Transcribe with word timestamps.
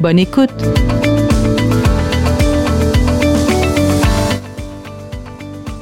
Bonne 0.00 0.18
écoute! 0.18 0.50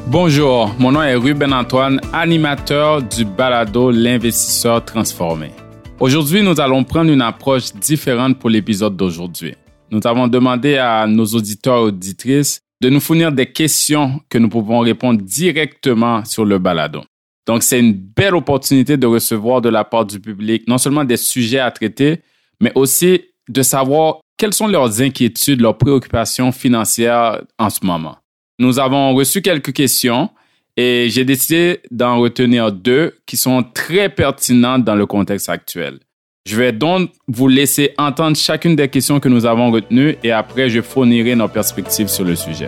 Bonjour, 0.06 0.74
mon 0.78 0.92
nom 0.92 1.02
est 1.02 1.14
Ruben 1.14 1.52
Antoine, 1.54 1.98
animateur 2.12 3.02
du 3.02 3.24
balado 3.24 3.90
L'investisseur 3.90 4.84
transformé. 4.84 5.50
Aujourd'hui, 5.98 6.42
nous 6.42 6.60
allons 6.60 6.84
prendre 6.84 7.10
une 7.10 7.22
approche 7.22 7.72
différente 7.72 8.38
pour 8.38 8.50
l'épisode 8.50 8.96
d'aujourd'hui. 8.96 9.54
Nous 9.90 10.00
avons 10.04 10.28
demandé 10.28 10.76
à 10.76 11.06
nos 11.06 11.24
auditeurs 11.24 11.78
et 11.78 11.82
auditrices 11.84 12.60
de 12.80 12.90
nous 12.90 13.00
fournir 13.00 13.32
des 13.32 13.46
questions 13.46 14.20
que 14.28 14.36
nous 14.36 14.48
pouvons 14.50 14.80
répondre 14.80 15.22
directement 15.22 16.24
sur 16.24 16.44
le 16.44 16.58
balado. 16.58 17.02
Donc, 17.46 17.62
c'est 17.62 17.80
une 17.80 17.92
belle 17.92 18.34
opportunité 18.34 18.96
de 18.96 19.06
recevoir 19.06 19.60
de 19.62 19.68
la 19.68 19.84
part 19.84 20.04
du 20.04 20.20
public 20.20 20.64
non 20.68 20.78
seulement 20.78 21.04
des 21.04 21.16
sujets 21.16 21.58
à 21.58 21.70
traiter, 21.70 22.20
mais 22.60 22.72
aussi 22.74 23.22
de 23.48 23.62
savoir 23.62 24.20
quelles 24.36 24.52
sont 24.52 24.66
leurs 24.66 25.00
inquiétudes, 25.00 25.60
leurs 25.60 25.78
préoccupations 25.78 26.52
financières 26.52 27.42
en 27.58 27.70
ce 27.70 27.84
moment. 27.84 28.16
Nous 28.58 28.78
avons 28.78 29.14
reçu 29.14 29.42
quelques 29.42 29.72
questions 29.72 30.30
et 30.76 31.08
j'ai 31.10 31.24
décidé 31.24 31.80
d'en 31.90 32.18
retenir 32.18 32.72
deux 32.72 33.14
qui 33.26 33.36
sont 33.36 33.62
très 33.62 34.08
pertinentes 34.08 34.84
dans 34.84 34.94
le 34.94 35.06
contexte 35.06 35.48
actuel. 35.48 35.98
Je 36.44 36.56
vais 36.56 36.72
donc 36.72 37.10
vous 37.28 37.46
laisser 37.46 37.94
entendre 37.98 38.36
chacune 38.36 38.74
des 38.74 38.88
questions 38.88 39.20
que 39.20 39.28
nous 39.28 39.46
avons 39.46 39.70
retenues 39.70 40.16
et 40.24 40.32
après 40.32 40.68
je 40.68 40.80
fournirai 40.80 41.36
nos 41.36 41.48
perspectives 41.48 42.08
sur 42.08 42.24
le 42.24 42.34
sujet. 42.34 42.66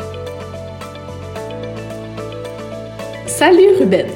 Salut 3.26 3.76
Ruben. 3.80 4.06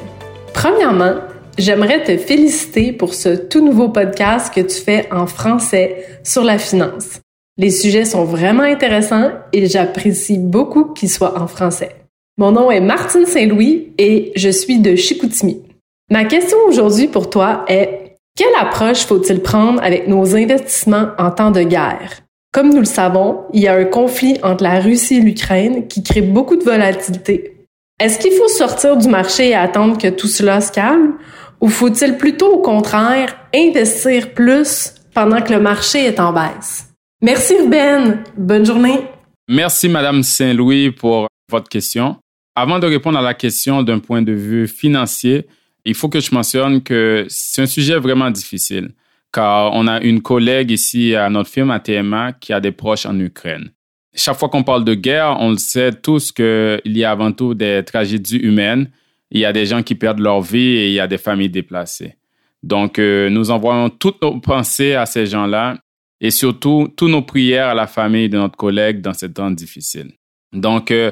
Premièrement, 0.53 1.15
j'aimerais 1.59 2.03
te 2.03 2.17
féliciter 2.17 2.93
pour 2.93 3.13
ce 3.13 3.35
tout 3.35 3.63
nouveau 3.63 3.89
podcast 3.89 4.53
que 4.53 4.61
tu 4.61 4.81
fais 4.81 5.07
en 5.11 5.27
français 5.27 6.05
sur 6.23 6.43
la 6.43 6.57
finance. 6.57 7.19
Les 7.57 7.69
sujets 7.69 8.05
sont 8.05 8.23
vraiment 8.23 8.63
intéressants 8.63 9.31
et 9.51 9.67
j'apprécie 9.67 10.37
beaucoup 10.37 10.85
qu'ils 10.85 11.09
soient 11.09 11.39
en 11.39 11.47
français. 11.47 11.95
Mon 12.37 12.53
nom 12.53 12.71
est 12.71 12.79
Martine 12.79 13.25
Saint-Louis 13.25 13.91
et 13.97 14.31
je 14.37 14.49
suis 14.49 14.79
de 14.79 14.95
Chicoutimi. 14.95 15.61
Ma 16.09 16.23
question 16.23 16.57
aujourd'hui 16.67 17.07
pour 17.07 17.29
toi 17.29 17.65
est 17.67 18.15
quelle 18.37 18.55
approche 18.57 19.05
faut-il 19.05 19.41
prendre 19.41 19.83
avec 19.83 20.07
nos 20.07 20.37
investissements 20.37 21.09
en 21.17 21.31
temps 21.31 21.51
de 21.51 21.61
guerre? 21.63 22.21
Comme 22.53 22.69
nous 22.69 22.79
le 22.79 22.85
savons, 22.85 23.41
il 23.53 23.61
y 23.61 23.67
a 23.67 23.75
un 23.75 23.83
conflit 23.83 24.37
entre 24.41 24.63
la 24.63 24.79
Russie 24.79 25.17
et 25.17 25.21
l'Ukraine 25.21 25.87
qui 25.87 26.01
crée 26.01 26.21
beaucoup 26.21 26.55
de 26.55 26.63
volatilité. 26.63 27.57
Est-ce 27.99 28.17
qu'il 28.17 28.31
faut 28.31 28.47
sortir 28.47 28.95
du 28.95 29.09
marché 29.09 29.49
et 29.49 29.55
attendre 29.55 29.97
que 29.97 30.07
tout 30.07 30.27
cela 30.27 30.61
se 30.61 30.71
calme 30.71 31.15
ou 31.61 31.69
faut-il 31.69 32.17
plutôt 32.17 32.53
au 32.53 32.61
contraire 32.61 33.35
investir 33.53 34.33
plus 34.33 34.93
pendant 35.13 35.41
que 35.41 35.53
le 35.53 35.59
marché 35.59 36.05
est 36.05 36.19
en 36.19 36.33
baisse? 36.33 36.87
Merci 37.21 37.55
Ruben. 37.57 38.23
Bonne 38.37 38.65
journée. 38.65 39.01
Merci 39.47 39.89
Madame 39.89 40.23
Saint-Louis 40.23 40.91
pour 40.91 41.27
votre 41.49 41.69
question. 41.69 42.17
Avant 42.55 42.79
de 42.79 42.87
répondre 42.87 43.17
à 43.17 43.21
la 43.21 43.33
question 43.33 43.83
d'un 43.83 43.99
point 43.99 44.21
de 44.21 44.33
vue 44.33 44.67
financier, 44.67 45.47
il 45.85 45.95
faut 45.95 46.09
que 46.09 46.19
je 46.19 46.33
mentionne 46.33 46.81
que 46.83 47.25
c'est 47.29 47.61
un 47.61 47.65
sujet 47.65 47.97
vraiment 47.97 48.29
difficile 48.29 48.91
car 49.31 49.73
on 49.73 49.87
a 49.87 50.01
une 50.01 50.21
collègue 50.21 50.71
ici 50.71 51.15
à 51.15 51.29
notre 51.29 51.49
firme 51.49 51.71
à 51.71 51.79
TMA 51.79 52.33
qui 52.33 52.53
a 52.53 52.59
des 52.59 52.71
proches 52.71 53.05
en 53.05 53.17
Ukraine. 53.19 53.71
Chaque 54.15 54.37
fois 54.37 54.49
qu'on 54.49 54.63
parle 54.63 54.83
de 54.83 54.95
guerre, 54.95 55.37
on 55.39 55.51
le 55.51 55.57
sait 55.57 55.91
tous 55.91 56.31
qu'il 56.31 56.81
y 56.85 57.03
a 57.03 57.11
avant 57.11 57.31
tout 57.31 57.53
des 57.53 57.83
tragédies 57.85 58.37
humaines. 58.37 58.89
Il 59.31 59.39
y 59.39 59.45
a 59.45 59.53
des 59.53 59.65
gens 59.65 59.83
qui 59.83 59.95
perdent 59.95 60.19
leur 60.19 60.41
vie 60.41 60.77
et 60.77 60.87
il 60.87 60.93
y 60.93 60.99
a 60.99 61.07
des 61.07 61.17
familles 61.17 61.49
déplacées. 61.49 62.15
Donc, 62.63 62.99
euh, 62.99 63.29
nous 63.29 63.51
envoyons 63.51 63.89
toutes 63.89 64.21
nos 64.21 64.39
pensées 64.39 64.95
à 64.95 65.05
ces 65.05 65.25
gens-là 65.25 65.77
et 66.19 66.31
surtout 66.31 66.93
toutes 66.95 67.09
nos 67.09 67.21
prières 67.21 67.69
à 67.69 67.73
la 67.73 67.87
famille 67.87 68.29
de 68.29 68.37
notre 68.37 68.57
collègue 68.57 69.01
dans 69.01 69.13
ces 69.13 69.31
temps 69.31 69.51
difficiles. 69.51 70.11
Donc, 70.51 70.91
euh, 70.91 71.11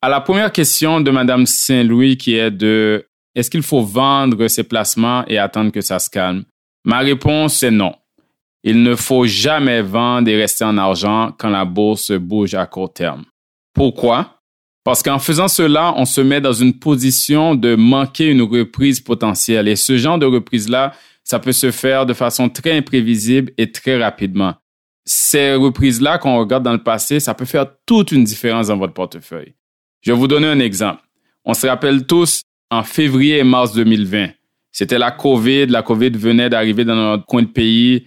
à 0.00 0.08
la 0.08 0.20
première 0.20 0.52
question 0.52 1.00
de 1.00 1.10
Madame 1.10 1.46
Saint-Louis 1.46 2.16
qui 2.16 2.34
est 2.34 2.50
de 2.50 3.06
est-ce 3.34 3.50
qu'il 3.50 3.62
faut 3.62 3.82
vendre 3.82 4.48
ses 4.48 4.64
placements 4.64 5.24
et 5.26 5.38
attendre 5.38 5.70
que 5.70 5.80
ça 5.80 5.98
se 5.98 6.08
calme? 6.08 6.44
Ma 6.84 7.00
réponse 7.00 7.62
est 7.62 7.70
non. 7.70 7.94
Il 8.64 8.82
ne 8.82 8.94
faut 8.94 9.26
jamais 9.26 9.82
vendre 9.82 10.28
et 10.28 10.36
rester 10.36 10.64
en 10.64 10.78
argent 10.78 11.32
quand 11.38 11.50
la 11.50 11.64
bourse 11.64 12.12
bouge 12.12 12.54
à 12.54 12.66
court 12.66 12.92
terme. 12.92 13.24
Pourquoi? 13.74 14.37
Parce 14.88 15.02
qu'en 15.02 15.18
faisant 15.18 15.48
cela, 15.48 15.92
on 15.98 16.06
se 16.06 16.22
met 16.22 16.40
dans 16.40 16.54
une 16.54 16.78
position 16.78 17.54
de 17.54 17.74
manquer 17.74 18.30
une 18.30 18.40
reprise 18.40 19.00
potentielle. 19.00 19.68
Et 19.68 19.76
ce 19.76 19.98
genre 19.98 20.18
de 20.18 20.24
reprise-là, 20.24 20.94
ça 21.24 21.38
peut 21.38 21.52
se 21.52 21.70
faire 21.70 22.06
de 22.06 22.14
façon 22.14 22.48
très 22.48 22.72
imprévisible 22.72 23.52
et 23.58 23.70
très 23.70 24.02
rapidement. 24.02 24.54
Ces 25.04 25.52
reprises-là 25.56 26.16
qu'on 26.16 26.38
regarde 26.38 26.62
dans 26.62 26.72
le 26.72 26.82
passé, 26.82 27.20
ça 27.20 27.34
peut 27.34 27.44
faire 27.44 27.66
toute 27.84 28.12
une 28.12 28.24
différence 28.24 28.68
dans 28.68 28.78
votre 28.78 28.94
portefeuille. 28.94 29.56
Je 30.00 30.10
vais 30.10 30.16
vous 30.16 30.26
donner 30.26 30.46
un 30.46 30.58
exemple. 30.58 31.02
On 31.44 31.52
se 31.52 31.66
rappelle 31.66 32.06
tous 32.06 32.40
en 32.70 32.82
février 32.82 33.40
et 33.40 33.44
mars 33.44 33.74
2020. 33.74 34.30
C'était 34.72 34.96
la 34.96 35.10
COVID. 35.10 35.66
La 35.66 35.82
COVID 35.82 36.12
venait 36.12 36.48
d'arriver 36.48 36.86
dans 36.86 36.96
notre 36.96 37.26
coin 37.26 37.42
de 37.42 37.48
pays. 37.48 38.06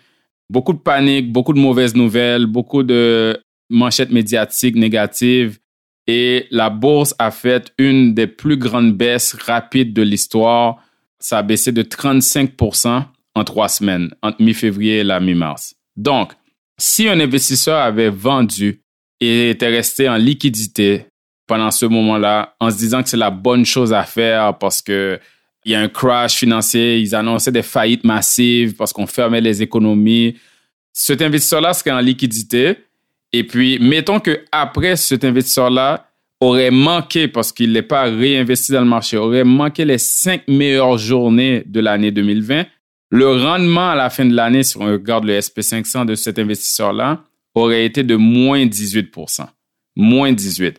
Beaucoup 0.49 0.73
de 0.73 0.79
panique, 0.79 1.31
beaucoup 1.31 1.53
de 1.53 1.59
mauvaises 1.59 1.93
nouvelles, 1.93 2.47
beaucoup 2.47 2.81
de 2.81 3.39
manchettes 3.69 4.11
médiatiques 4.11 4.75
négatives. 4.75 5.59
Et 6.07 6.47
la 6.51 6.69
bourse 6.69 7.15
a 7.19 7.31
fait 7.31 7.73
une 7.77 8.13
des 8.13 8.27
plus 8.27 8.57
grandes 8.57 8.93
baisses 8.93 9.33
rapides 9.33 9.93
de 9.93 10.01
l'histoire 10.01 10.81
ça 11.21 11.37
a 11.37 11.43
baissé 11.43 11.71
de 11.71 11.83
35% 11.83 13.03
en 13.35 13.43
trois 13.43 13.69
semaines, 13.69 14.13
entre 14.21 14.41
mi-février 14.41 14.97
et 14.97 15.03
la 15.03 15.19
mi-mars. 15.19 15.75
Donc, 15.95 16.33
si 16.77 17.07
un 17.07 17.19
investisseur 17.19 17.77
avait 17.77 18.09
vendu 18.09 18.81
et 19.19 19.51
était 19.51 19.69
resté 19.69 20.09
en 20.09 20.17
liquidité 20.17 21.05
pendant 21.47 21.71
ce 21.71 21.85
moment-là, 21.85 22.55
en 22.59 22.71
se 22.71 22.77
disant 22.77 23.03
que 23.03 23.09
c'est 23.09 23.17
la 23.17 23.29
bonne 23.29 23.65
chose 23.65 23.93
à 23.93 24.03
faire 24.03 24.57
parce 24.57 24.81
que 24.81 25.19
il 25.63 25.73
y 25.73 25.75
a 25.75 25.79
un 25.79 25.89
crash 25.89 26.37
financier, 26.37 26.99
ils 26.99 27.13
annonçaient 27.13 27.51
des 27.51 27.61
faillites 27.61 28.03
massives 28.03 28.75
parce 28.75 28.91
qu'on 28.91 29.05
fermait 29.05 29.41
les 29.41 29.61
économies. 29.61 30.35
Cet 30.91 31.21
investisseur-là 31.21 31.75
serait 31.75 31.91
en 31.91 31.99
liquidité. 31.99 32.77
Et 33.33 33.45
puis, 33.45 33.79
mettons 33.79 34.19
que 34.19 34.43
après 34.51 34.95
cet 34.95 35.23
investisseur-là, 35.23 36.07
aurait 36.41 36.71
manqué, 36.71 37.27
parce 37.27 37.51
qu'il 37.51 37.71
n'est 37.71 37.83
pas 37.83 38.03
réinvesti 38.03 38.71
dans 38.71 38.81
le 38.81 38.87
marché, 38.87 39.15
aurait 39.15 39.43
manqué 39.43 39.85
les 39.85 39.99
cinq 39.99 40.47
meilleures 40.47 40.97
journées 40.97 41.63
de 41.65 41.79
l'année 41.79 42.11
2020, 42.11 42.65
le 43.11 43.43
rendement 43.43 43.91
à 43.91 43.95
la 43.95 44.09
fin 44.09 44.25
de 44.25 44.33
l'année, 44.33 44.63
si 44.63 44.77
on 44.77 44.85
regarde 44.85 45.25
le 45.25 45.37
SP500 45.37 46.05
de 46.05 46.15
cet 46.15 46.39
investisseur-là, 46.39 47.23
aurait 47.53 47.85
été 47.85 48.03
de 48.03 48.15
moins 48.15 48.65
18% 48.65 49.45
Moins 49.95 50.31
18% 50.31 50.75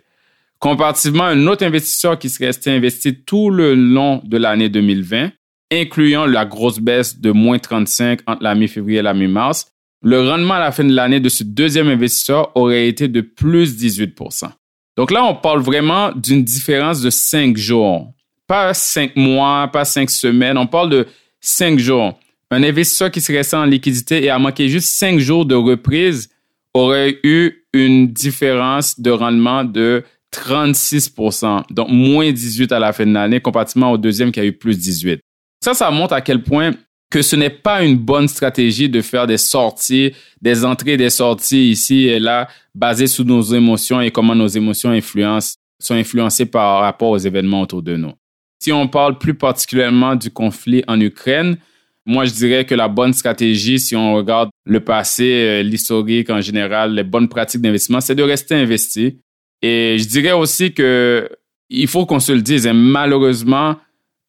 Comparativement 0.58 1.24
un 1.24 1.46
autre 1.48 1.66
investisseur 1.66 2.18
qui 2.18 2.28
serait 2.28 2.46
resté 2.46 2.70
investi 2.70 3.16
tout 3.24 3.50
le 3.50 3.74
long 3.74 4.22
de 4.24 4.36
l'année 4.36 4.68
2020, 4.68 5.32
incluant 5.72 6.24
la 6.24 6.44
grosse 6.44 6.78
baisse 6.78 7.18
de 7.18 7.32
moins 7.32 7.58
35 7.58 8.20
entre 8.26 8.44
la 8.44 8.54
mi-février 8.54 9.00
et 9.00 9.02
la 9.02 9.12
mi-mars, 9.12 9.71
le 10.02 10.28
rendement 10.28 10.54
à 10.54 10.60
la 10.60 10.72
fin 10.72 10.84
de 10.84 10.92
l'année 10.92 11.20
de 11.20 11.28
ce 11.28 11.44
deuxième 11.44 11.88
investisseur 11.88 12.50
aurait 12.56 12.88
été 12.88 13.08
de 13.08 13.20
plus 13.20 13.76
18% 13.76 14.50
donc 14.96 15.10
là, 15.10 15.24
on 15.24 15.34
parle 15.34 15.60
vraiment 15.60 16.12
d'une 16.14 16.44
différence 16.44 17.00
de 17.00 17.10
cinq 17.10 17.56
jours. 17.56 18.12
Pas 18.46 18.74
cinq 18.74 19.16
mois, 19.16 19.68
pas 19.72 19.84
cinq 19.84 20.10
semaines. 20.10 20.58
On 20.58 20.66
parle 20.66 20.90
de 20.90 21.06
cinq 21.40 21.78
jours. 21.78 22.18
Un 22.50 22.62
investisseur 22.62 23.10
qui 23.10 23.20
serait 23.20 23.54
en 23.54 23.64
liquidité 23.64 24.24
et 24.24 24.30
a 24.30 24.38
manqué 24.38 24.68
juste 24.68 24.90
cinq 24.90 25.18
jours 25.18 25.46
de 25.46 25.54
reprise 25.54 26.28
aurait 26.74 27.18
eu 27.22 27.64
une 27.72 28.08
différence 28.08 29.00
de 29.00 29.10
rendement 29.10 29.64
de 29.64 30.04
36% 30.34 31.64
donc 31.70 31.88
moins 31.90 32.30
18 32.30 32.72
à 32.72 32.78
la 32.78 32.92
fin 32.92 33.06
de 33.06 33.12
l'année, 33.12 33.40
comparativement 33.40 33.92
au 33.92 33.98
deuxième 33.98 34.32
qui 34.32 34.40
a 34.40 34.44
eu 34.44 34.52
plus 34.52 34.78
18. 34.78 35.20
Ça, 35.62 35.72
ça 35.72 35.90
montre 35.90 36.12
à 36.12 36.20
quel 36.20 36.42
point 36.42 36.72
que 37.12 37.20
ce 37.20 37.36
n'est 37.36 37.50
pas 37.50 37.84
une 37.84 37.98
bonne 37.98 38.26
stratégie 38.26 38.88
de 38.88 39.02
faire 39.02 39.26
des 39.26 39.36
sorties, 39.36 40.12
des 40.40 40.64
entrées 40.64 40.96
des 40.96 41.10
sorties 41.10 41.70
ici 41.70 42.06
et 42.06 42.18
là, 42.18 42.48
basées 42.74 43.06
sur 43.06 43.26
nos 43.26 43.42
émotions 43.42 44.00
et 44.00 44.10
comment 44.10 44.34
nos 44.34 44.46
émotions 44.46 44.88
influencent, 44.88 45.56
sont 45.78 45.94
influencées 45.94 46.46
par 46.46 46.80
rapport 46.80 47.10
aux 47.10 47.18
événements 47.18 47.60
autour 47.60 47.82
de 47.82 47.96
nous. 47.96 48.12
Si 48.58 48.72
on 48.72 48.88
parle 48.88 49.18
plus 49.18 49.34
particulièrement 49.34 50.16
du 50.16 50.30
conflit 50.30 50.82
en 50.88 50.98
Ukraine, 51.00 51.58
Moi, 52.04 52.24
je 52.24 52.32
dirais 52.32 52.64
que 52.64 52.74
la 52.74 52.88
bonne 52.88 53.12
stratégie, 53.12 53.78
si 53.78 53.94
on 53.94 54.14
regarde 54.14 54.50
le 54.64 54.80
passé, 54.80 55.22
euh, 55.22 55.62
l'historique 55.62 56.30
en 56.30 56.40
général, 56.40 56.94
les 56.94 57.04
bonnes 57.04 57.28
pratiques 57.28 57.60
d'investissement, 57.60 58.00
c'est 58.00 58.16
de 58.16 58.24
rester 58.24 58.56
investi. 58.56 59.20
Et 59.62 59.98
je 59.98 60.08
dirais 60.08 60.32
aussi 60.32 60.72
que 60.72 61.28
il 61.70 61.86
faut 61.86 62.04
qu'on 62.04 62.18
se 62.18 62.32
le 62.32 62.42
dise, 62.42 62.66
hein, 62.66 62.72
malheureusement, 62.72 63.76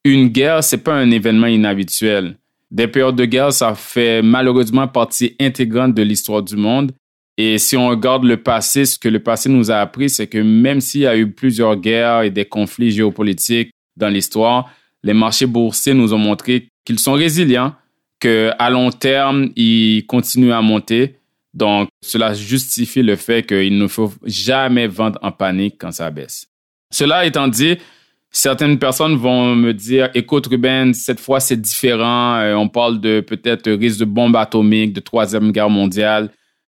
une 0.04 0.28
guerre, 0.28 0.64
c'est 0.64 0.84
pas 0.84 0.94
un 0.94 1.10
événement 1.10 1.48
inhabituel. 1.48 2.38
Des 2.74 2.88
périodes 2.88 3.16
de 3.16 3.26
guerre, 3.26 3.54
ça 3.54 3.76
fait 3.76 4.24
malheureusement 4.24 4.88
partie 4.88 5.36
intégrante 5.40 5.94
de 5.94 6.02
l'histoire 6.02 6.42
du 6.42 6.56
monde. 6.56 6.92
Et 7.38 7.60
si 7.60 7.78
on 7.78 7.88
regarde 7.88 8.24
le 8.24 8.38
passé, 8.38 8.86
ce 8.86 8.98
que 8.98 9.10
le 9.10 9.20
passé 9.20 9.48
nous 9.48 9.70
a 9.70 9.76
appris, 9.76 10.10
c'est 10.10 10.26
que 10.26 10.40
même 10.40 10.82
s'il 10.82 11.02
y 11.02 11.08
a 11.08 11.16
eu 11.16 11.30
plusieurs 11.30 11.76
guerres 11.76 12.24
et 12.24 12.32
des 12.32 12.46
conflits 12.46 12.92
géopolitiques 12.92 13.70
dans 13.96 14.10
l'histoire, 14.10 14.72
les 15.04 15.14
marchés 15.14 15.46
boursiers 15.46 15.94
nous 15.94 16.16
ont 16.16 16.18
montré 16.18 16.68
qu'ils 16.84 16.98
sont 16.98 17.14
résilients, 17.14 17.76
qu'à 18.20 18.70
long 18.72 18.90
terme, 18.90 19.52
ils 19.56 20.08
continuent 20.08 20.54
à 20.54 20.62
monter. 20.62 21.18
Donc, 21.54 21.90
cela 22.02 22.34
justifie 22.34 23.04
le 23.04 23.16
fait 23.16 23.46
qu'il 23.46 23.78
ne 23.78 23.88
faut 23.88 24.12
jamais 24.26 24.88
vendre 24.88 25.20
en 25.22 25.32
panique 25.32 25.76
quand 25.80 25.92
ça 25.92 26.10
baisse. 26.10 26.48
Cela 26.92 27.26
étant 27.28 27.48
dit, 27.48 27.78
certaines 28.34 28.80
personnes 28.80 29.16
vont 29.16 29.56
me 29.56 29.74
dire, 29.74 30.10
écoute 30.16 30.48
Ruben, 30.48 30.94
cette 30.94 31.20
fois 31.20 31.40
c'est 31.40 31.62
différent, 31.62 32.36
euh, 32.38 32.56
on 32.56 32.68
parle 32.68 33.00
de 33.00 33.22
peut-être 33.22 33.72
risque 33.72 34.00
de 34.00 34.06
bombe 34.06 34.36
atomique, 34.36 34.92
de 34.92 35.00
troisième 35.00 35.52
guerre 35.52 35.70
mondiale. 35.70 36.30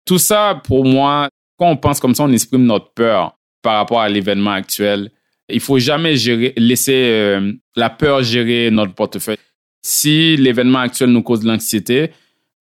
Tout 0.05 0.19
ça, 0.19 0.61
pour 0.65 0.85
moi, 0.85 1.29
quand 1.57 1.71
on 1.71 1.77
pense 1.77 2.01
comme 2.01 2.15
ça, 2.15 2.25
on 2.25 2.33
exprime 2.33 2.65
notre 2.65 2.93
peur 2.93 3.39
par 3.63 3.77
rapport 3.77 4.01
à 4.01 4.09
l'événement 4.09 4.51
actuel. 4.51 5.11
Il 5.49 5.61
faut 5.61 5.79
jamais 5.79 6.15
laisser 6.57 6.93
euh, 6.93 7.53
la 7.77 7.89
peur 7.89 8.23
gérer 8.23 8.71
notre 8.71 8.95
portefeuille. 8.95 9.39
Si 9.83 10.37
l'événement 10.37 10.81
actuel 10.81 11.11
nous 11.11 11.23
cause 11.23 11.41
de 11.41 11.47
l'anxiété, 11.47 12.11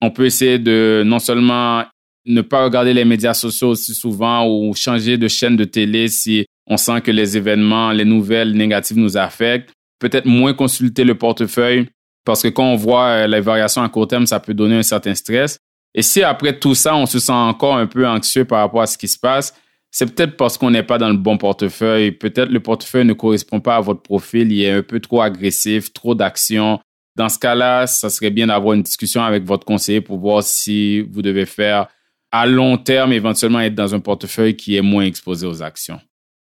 on 0.02 0.12
peut 0.12 0.26
essayer 0.26 0.60
de 0.60 1.04
non 1.06 1.20
seulement 1.20 1.84
ne 2.26 2.42
pas 2.42 2.64
regarder 2.64 2.94
les 2.94 3.06
médias 3.06 3.34
sociaux 3.34 3.70
aussi 3.70 3.94
souvent 3.94 4.48
ou 4.48 4.74
changer 4.76 5.18
de 5.18 5.28
chaîne 5.28 5.56
de 5.56 5.64
télé 5.64 6.08
si 6.10 6.46
on 6.68 6.78
sent 6.78 7.02
que 7.02 7.12
les 7.12 7.38
événements, 7.38 7.92
les 7.92 8.06
nouvelles 8.06 8.54
négatives 8.54 8.98
nous 8.98 9.18
affectent. 9.18 9.74
Peut-être 10.00 10.26
moins 10.26 10.54
consulter 10.54 11.04
le 11.04 11.16
portefeuille 11.16 11.88
parce 12.26 12.42
que 12.44 12.48
quand 12.48 12.66
on 12.66 12.76
voit 12.76 13.08
euh, 13.08 13.28
les 13.28 13.42
variations 13.42 13.82
à 13.82 13.90
court 13.90 14.08
terme, 14.08 14.26
ça 14.26 14.40
peut 14.40 14.54
donner 14.54 14.78
un 14.78 14.84
certain 14.84 15.14
stress. 15.14 15.58
Et 15.94 16.02
si 16.02 16.24
après 16.24 16.58
tout 16.58 16.76
ça, 16.76 16.96
on 16.96 17.06
se 17.06 17.20
sent 17.20 17.32
encore 17.32 17.78
un 17.78 17.86
peu 17.86 18.08
anxieux 18.08 18.46
par 18.46 18.60
rapport 18.60 18.82
à 18.82 18.88
ce 18.88 18.98
qui 18.98 19.08
se 19.08 19.20
passe, 19.20 19.54
c'est 19.92 20.14
peut-être 20.14 20.38
parce 20.38 20.58
qu'on 20.58 20.72
n'est 20.72 20.84
pas 20.84 20.98
dans 20.98 21.10
le 21.10 21.18
bon 21.18 21.38
portefeuille. 21.38 22.12
Peut-être 22.12 22.50
le 22.50 22.60
portefeuille 22.60 23.06
ne 23.06 23.14
correspond 23.14 23.60
pas 23.60 23.76
à 23.76 23.82
votre 23.82 24.02
profil, 24.02 24.52
il 24.52 24.64
est 24.64 24.72
un 24.72 24.82
peu 24.82 25.00
trop 25.00 25.22
agressif, 25.22 25.94
trop 25.94 26.16
d'action. 26.16 26.80
Dans 27.16 27.30
ce 27.30 27.38
cas-là, 27.38 27.86
ça 27.86 28.10
serait 28.10 28.32
bien 28.32 28.48
d'avoir 28.48 28.74
une 28.74 28.82
discussion 28.82 29.22
avec 29.22 29.44
votre 29.44 29.66
conseiller 29.66 30.02
pour 30.02 30.18
voir 30.18 30.42
si 30.42 31.02
vous 31.02 31.22
devez 31.22 31.46
faire 31.46 31.88
à 32.32 32.48
long 32.48 32.78
terme, 32.78 33.14
éventuellement 33.14 33.60
être 33.60 33.76
dans 33.76 33.94
un 33.94 34.00
portefeuille 34.00 34.56
qui 34.56 34.76
est 34.76 34.82
moins 34.82 35.04
exposé 35.04 35.46
aux 35.46 35.62
actions. 35.62 36.00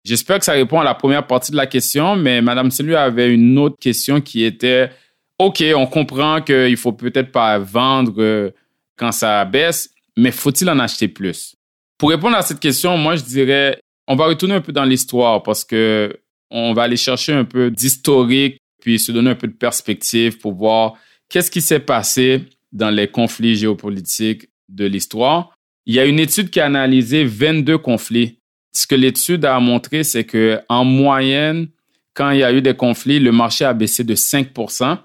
J'espère 0.06 0.38
que 0.38 0.44
ça 0.44 0.52
répond 0.52 0.78
à 0.78 0.84
la 0.84 0.94
première 0.94 1.26
partie 1.26 1.50
de 1.50 1.56
la 1.56 1.66
question, 1.66 2.14
mais 2.14 2.40
Madame 2.40 2.70
Celu 2.70 2.94
avait 2.94 3.34
une 3.34 3.58
autre 3.58 3.76
question 3.80 4.20
qui 4.20 4.44
était, 4.44 4.88
OK, 5.40 5.64
on 5.74 5.86
comprend 5.86 6.40
qu'il 6.40 6.76
faut 6.76 6.92
peut-être 6.92 7.32
pas 7.32 7.58
vendre 7.58 8.14
euh, 8.18 8.50
quand 8.96 9.10
ça 9.10 9.44
baisse, 9.44 9.90
mais 10.16 10.30
faut-il 10.30 10.70
en 10.70 10.78
acheter 10.78 11.08
plus? 11.08 11.56
Pour 11.98 12.10
répondre 12.10 12.36
à 12.36 12.42
cette 12.42 12.60
question, 12.60 12.96
moi, 12.96 13.16
je 13.16 13.24
dirais, 13.24 13.80
on 14.06 14.14
va 14.14 14.26
retourner 14.26 14.54
un 14.54 14.60
peu 14.60 14.70
dans 14.70 14.84
l'histoire 14.84 15.42
parce 15.42 15.64
que 15.64 16.16
on 16.52 16.72
va 16.72 16.84
aller 16.84 16.96
chercher 16.96 17.32
un 17.32 17.44
peu 17.44 17.72
d'historique, 17.72 18.58
puis 18.80 19.00
se 19.00 19.10
donner 19.10 19.30
un 19.30 19.34
peu 19.34 19.48
de 19.48 19.54
perspective 19.54 20.38
pour 20.38 20.54
voir 20.54 20.94
qu'est-ce 21.28 21.50
qui 21.50 21.60
s'est 21.60 21.80
passé 21.80 22.44
dans 22.70 22.90
les 22.90 23.08
conflits 23.08 23.56
géopolitiques 23.56 24.48
de 24.68 24.84
l'histoire. 24.84 25.56
Il 25.84 25.96
y 25.96 25.98
a 25.98 26.04
une 26.04 26.20
étude 26.20 26.50
qui 26.50 26.60
a 26.60 26.66
analysé 26.66 27.24
22 27.24 27.78
conflits. 27.78 28.38
Ce 28.76 28.86
que 28.86 28.94
l'étude 28.94 29.46
a 29.46 29.58
montré, 29.58 30.04
c'est 30.04 30.24
que 30.24 30.60
en 30.68 30.84
moyenne, 30.84 31.68
quand 32.12 32.30
il 32.32 32.40
y 32.40 32.44
a 32.44 32.52
eu 32.52 32.60
des 32.60 32.74
conflits, 32.74 33.18
le 33.18 33.32
marché 33.32 33.64
a 33.64 33.72
baissé 33.72 34.04
de 34.04 34.14
5% 34.14 34.98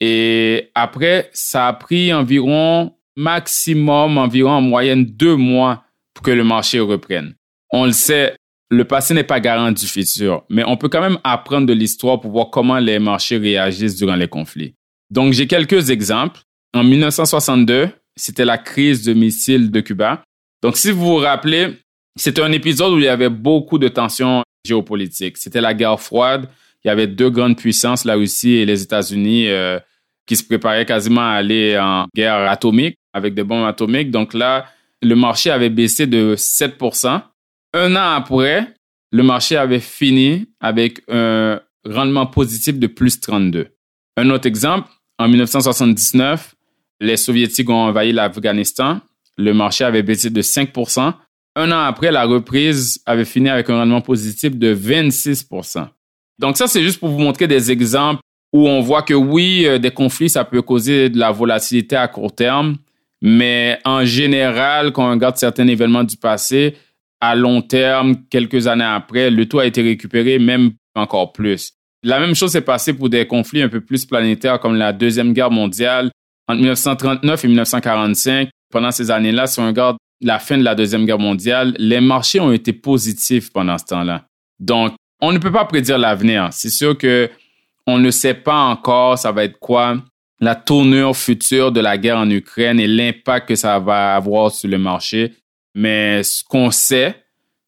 et 0.00 0.70
après, 0.76 1.28
ça 1.32 1.66
a 1.66 1.72
pris 1.72 2.14
environ 2.14 2.94
maximum, 3.16 4.16
environ 4.16 4.52
en 4.52 4.60
moyenne 4.60 5.04
deux 5.04 5.34
mois 5.34 5.82
pour 6.14 6.22
que 6.22 6.30
le 6.30 6.44
marché 6.44 6.78
reprenne. 6.78 7.34
On 7.72 7.86
le 7.86 7.90
sait, 7.90 8.36
le 8.70 8.84
passé 8.84 9.12
n'est 9.12 9.24
pas 9.24 9.40
garant 9.40 9.72
du 9.72 9.86
futur, 9.86 10.44
mais 10.48 10.62
on 10.64 10.76
peut 10.76 10.88
quand 10.88 11.00
même 11.00 11.18
apprendre 11.24 11.66
de 11.66 11.72
l'histoire 11.72 12.20
pour 12.20 12.30
voir 12.30 12.50
comment 12.50 12.78
les 12.78 13.00
marchés 13.00 13.38
réagissent 13.38 13.96
durant 13.96 14.14
les 14.14 14.28
conflits. 14.28 14.76
Donc, 15.10 15.32
j'ai 15.32 15.48
quelques 15.48 15.90
exemples. 15.90 16.42
En 16.74 16.84
1962, 16.84 17.88
c'était 18.14 18.44
la 18.44 18.58
crise 18.58 19.04
de 19.04 19.14
missiles 19.14 19.72
de 19.72 19.80
Cuba. 19.80 20.22
Donc, 20.62 20.76
si 20.76 20.92
vous 20.92 21.04
vous 21.04 21.16
rappelez, 21.16 21.78
c'était 22.16 22.42
un 22.42 22.52
épisode 22.52 22.94
où 22.94 22.98
il 22.98 23.04
y 23.04 23.08
avait 23.08 23.28
beaucoup 23.28 23.78
de 23.78 23.88
tensions 23.88 24.42
géopolitiques. 24.64 25.36
C'était 25.36 25.60
la 25.60 25.74
guerre 25.74 26.00
froide. 26.00 26.48
Il 26.84 26.88
y 26.88 26.90
avait 26.90 27.06
deux 27.06 27.30
grandes 27.30 27.56
puissances, 27.56 28.04
la 28.04 28.14
Russie 28.14 28.54
et 28.54 28.66
les 28.66 28.82
États-Unis, 28.82 29.48
euh, 29.48 29.78
qui 30.26 30.36
se 30.36 30.44
préparaient 30.44 30.86
quasiment 30.86 31.22
à 31.22 31.34
aller 31.34 31.78
en 31.78 32.06
guerre 32.14 32.50
atomique 32.50 32.96
avec 33.12 33.34
des 33.34 33.44
bombes 33.44 33.66
atomiques. 33.66 34.10
Donc 34.10 34.34
là, 34.34 34.66
le 35.02 35.14
marché 35.14 35.50
avait 35.50 35.70
baissé 35.70 36.06
de 36.06 36.34
7%. 36.36 37.22
Un 37.74 37.96
an 37.96 38.14
après, 38.14 38.74
le 39.12 39.22
marché 39.22 39.56
avait 39.56 39.80
fini 39.80 40.46
avec 40.60 41.00
un 41.08 41.60
rendement 41.84 42.26
positif 42.26 42.78
de 42.78 42.86
plus 42.86 43.20
32. 43.20 43.68
Un 44.16 44.30
autre 44.30 44.46
exemple, 44.46 44.88
en 45.18 45.28
1979, 45.28 46.54
les 47.00 47.16
Soviétiques 47.16 47.68
ont 47.68 47.74
envahi 47.74 48.12
l'Afghanistan. 48.12 49.00
Le 49.36 49.52
marché 49.52 49.84
avait 49.84 50.02
baissé 50.02 50.30
de 50.30 50.42
5%. 50.42 51.12
Un 51.58 51.72
an 51.72 51.80
après, 51.80 52.12
la 52.12 52.26
reprise 52.26 53.00
avait 53.06 53.24
fini 53.24 53.48
avec 53.48 53.70
un 53.70 53.78
rendement 53.78 54.02
positif 54.02 54.56
de 54.56 54.74
26%. 54.74 55.88
Donc 56.38 56.58
ça, 56.58 56.66
c'est 56.66 56.82
juste 56.82 57.00
pour 57.00 57.08
vous 57.08 57.18
montrer 57.18 57.48
des 57.48 57.70
exemples 57.70 58.20
où 58.52 58.68
on 58.68 58.82
voit 58.82 59.02
que 59.02 59.14
oui, 59.14 59.64
euh, 59.66 59.78
des 59.78 59.90
conflits, 59.90 60.28
ça 60.28 60.44
peut 60.44 60.60
causer 60.60 61.08
de 61.08 61.18
la 61.18 61.30
volatilité 61.30 61.96
à 61.96 62.08
court 62.08 62.34
terme, 62.34 62.76
mais 63.22 63.78
en 63.86 64.04
général, 64.04 64.92
quand 64.92 65.08
on 65.08 65.10
regarde 65.12 65.36
certains 65.36 65.66
événements 65.66 66.04
du 66.04 66.18
passé, 66.18 66.76
à 67.22 67.34
long 67.34 67.62
terme, 67.62 68.16
quelques 68.28 68.66
années 68.66 68.84
après, 68.84 69.30
le 69.30 69.46
taux 69.46 69.58
a 69.58 69.66
été 69.66 69.80
récupéré, 69.80 70.38
même 70.38 70.72
encore 70.94 71.32
plus. 71.32 71.72
La 72.02 72.20
même 72.20 72.34
chose 72.34 72.52
s'est 72.52 72.60
passée 72.60 72.92
pour 72.92 73.08
des 73.08 73.26
conflits 73.26 73.62
un 73.62 73.68
peu 73.68 73.80
plus 73.80 74.04
planétaires 74.04 74.60
comme 74.60 74.76
la 74.76 74.92
Deuxième 74.92 75.32
Guerre 75.32 75.50
mondiale 75.50 76.10
entre 76.48 76.58
1939 76.58 77.44
et 77.44 77.48
1945. 77.48 78.48
Pendant 78.70 78.90
ces 78.90 79.10
années-là, 79.10 79.46
si 79.46 79.58
on 79.58 79.66
regarde 79.66 79.96
la 80.20 80.38
fin 80.38 80.56
de 80.58 80.62
la 80.62 80.74
Deuxième 80.74 81.04
Guerre 81.04 81.18
mondiale, 81.18 81.74
les 81.78 82.00
marchés 82.00 82.40
ont 82.40 82.52
été 82.52 82.72
positifs 82.72 83.52
pendant 83.52 83.78
ce 83.78 83.84
temps-là. 83.84 84.24
Donc, 84.58 84.94
on 85.20 85.32
ne 85.32 85.38
peut 85.38 85.52
pas 85.52 85.64
prédire 85.64 85.98
l'avenir. 85.98 86.48
C'est 86.52 86.70
sûr 86.70 86.96
que 86.96 87.30
on 87.86 87.98
ne 87.98 88.10
sait 88.10 88.34
pas 88.34 88.58
encore 88.58 89.18
ça 89.18 89.30
va 89.32 89.44
être 89.44 89.58
quoi 89.58 89.96
la 90.40 90.54
tournure 90.54 91.16
future 91.16 91.72
de 91.72 91.80
la 91.80 91.96
guerre 91.96 92.18
en 92.18 92.28
Ukraine 92.30 92.78
et 92.78 92.86
l'impact 92.86 93.48
que 93.48 93.54
ça 93.54 93.78
va 93.78 94.16
avoir 94.16 94.50
sur 94.50 94.68
le 94.68 94.78
marché. 94.78 95.32
Mais 95.74 96.22
ce 96.22 96.44
qu'on 96.44 96.70
sait, 96.70 97.14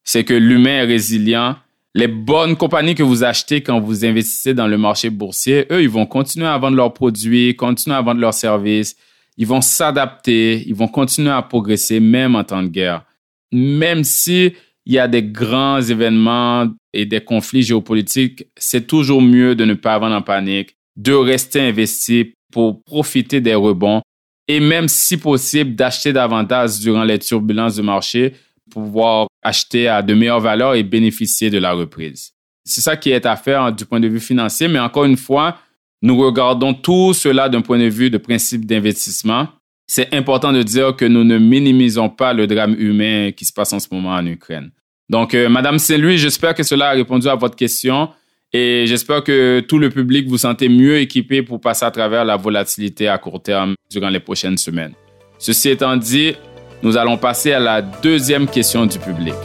c'est 0.03 0.23
que 0.23 0.33
l'humain 0.33 0.83
est 0.83 0.85
résilient. 0.85 1.55
Les 1.95 2.07
bonnes 2.07 2.55
compagnies 2.55 2.95
que 2.95 3.03
vous 3.03 3.23
achetez 3.23 3.61
quand 3.61 3.79
vous 3.79 4.05
investissez 4.05 4.53
dans 4.53 4.67
le 4.67 4.77
marché 4.77 5.09
boursier, 5.09 5.65
eux, 5.71 5.81
ils 5.81 5.89
vont 5.89 6.05
continuer 6.05 6.47
à 6.47 6.57
vendre 6.57 6.77
leurs 6.77 6.93
produits, 6.93 7.55
continuer 7.55 7.95
à 7.95 8.01
vendre 8.01 8.21
leurs 8.21 8.33
services. 8.33 8.95
Ils 9.39 9.47
vont 9.47 9.61
s'adapter, 9.61 10.67
ils 10.67 10.75
vont 10.75 10.89
continuer 10.89 11.31
à 11.31 11.41
progresser 11.41 12.01
même 12.01 12.35
en 12.35 12.43
temps 12.43 12.61
de 12.61 12.67
guerre. 12.67 13.05
Même 13.53 14.03
si 14.03 14.53
il 14.85 14.93
y 14.93 14.99
a 14.99 15.07
des 15.07 15.23
grands 15.23 15.81
événements 15.81 16.67
et 16.93 17.05
des 17.05 17.21
conflits 17.21 17.63
géopolitiques, 17.63 18.45
c'est 18.57 18.85
toujours 18.85 19.21
mieux 19.21 19.55
de 19.55 19.63
ne 19.63 19.75
pas 19.75 19.97
vendre 19.97 20.15
en 20.15 20.21
panique, 20.21 20.75
de 20.97 21.13
rester 21.13 21.61
investi 21.61 22.33
pour 22.51 22.83
profiter 22.83 23.39
des 23.39 23.55
rebonds 23.55 24.01
et 24.49 24.59
même 24.59 24.89
si 24.89 25.15
possible 25.15 25.73
d'acheter 25.73 26.11
davantage 26.11 26.79
durant 26.79 27.05
les 27.05 27.19
turbulences 27.19 27.75
du 27.75 27.81
marché 27.81 28.33
pour 28.69 28.83
pouvoir 28.83 29.27
acheter 29.41 29.87
à 29.87 30.01
de 30.01 30.13
meilleures 30.13 30.41
valeurs 30.41 30.75
et 30.75 30.83
bénéficier 30.83 31.49
de 31.49 31.59
la 31.59 31.71
reprise. 31.71 32.31
C'est 32.65 32.81
ça 32.81 32.97
qui 32.97 33.11
est 33.11 33.25
à 33.25 33.37
faire 33.37 33.71
du 33.71 33.85
point 33.85 34.01
de 34.01 34.07
vue 34.09 34.19
financier, 34.19 34.67
mais 34.67 34.79
encore 34.79 35.05
une 35.05 35.17
fois, 35.17 35.57
nous 36.01 36.17
regardons 36.17 36.73
tout 36.73 37.13
cela 37.13 37.49
d'un 37.49 37.61
point 37.61 37.79
de 37.79 37.89
vue 37.89 38.09
de 38.09 38.17
principe 38.17 38.65
d'investissement. 38.65 39.47
C'est 39.87 40.13
important 40.13 40.53
de 40.53 40.63
dire 40.63 40.95
que 40.95 41.05
nous 41.05 41.23
ne 41.23 41.37
minimisons 41.37 42.09
pas 42.09 42.33
le 42.33 42.47
drame 42.47 42.75
humain 42.77 43.31
qui 43.31 43.45
se 43.45 43.51
passe 43.51 43.73
en 43.73 43.79
ce 43.79 43.87
moment 43.91 44.11
en 44.11 44.25
Ukraine. 44.25 44.71
Donc, 45.09 45.33
euh, 45.33 45.49
Madame 45.49 45.79
Saint-Louis, 45.79 46.17
j'espère 46.17 46.53
que 46.53 46.63
cela 46.63 46.89
a 46.89 46.91
répondu 46.91 47.27
à 47.27 47.35
votre 47.35 47.55
question. 47.55 48.09
Et 48.53 48.85
j'espère 48.87 49.23
que 49.23 49.59
tout 49.59 49.77
le 49.77 49.89
public 49.89 50.27
vous 50.27 50.37
sentez 50.37 50.69
mieux 50.69 50.97
équipé 50.97 51.43
pour 51.43 51.59
passer 51.59 51.85
à 51.85 51.91
travers 51.91 52.25
la 52.25 52.35
volatilité 52.35 53.07
à 53.07 53.17
court 53.17 53.41
terme 53.41 53.75
durant 53.91 54.09
les 54.09 54.19
prochaines 54.19 54.57
semaines. 54.57 54.93
Ceci 55.37 55.69
étant 55.69 55.97
dit, 55.97 56.33
nous 56.81 56.97
allons 56.97 57.17
passer 57.17 57.51
à 57.51 57.59
la 57.59 57.81
deuxième 57.81 58.47
question 58.47 58.85
du 58.85 58.97
public. 58.97 59.35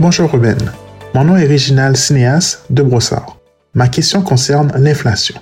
Bonjour 0.00 0.30
Ruben, 0.32 0.58
mon 1.14 1.22
nom 1.22 1.36
est 1.36 1.46
Réginal 1.46 1.96
Cinéas 1.96 2.64
de 2.70 2.82
Brossard. 2.82 3.38
Ma 3.74 3.86
question 3.86 4.20
concerne 4.20 4.72
l'inflation. 4.76 5.36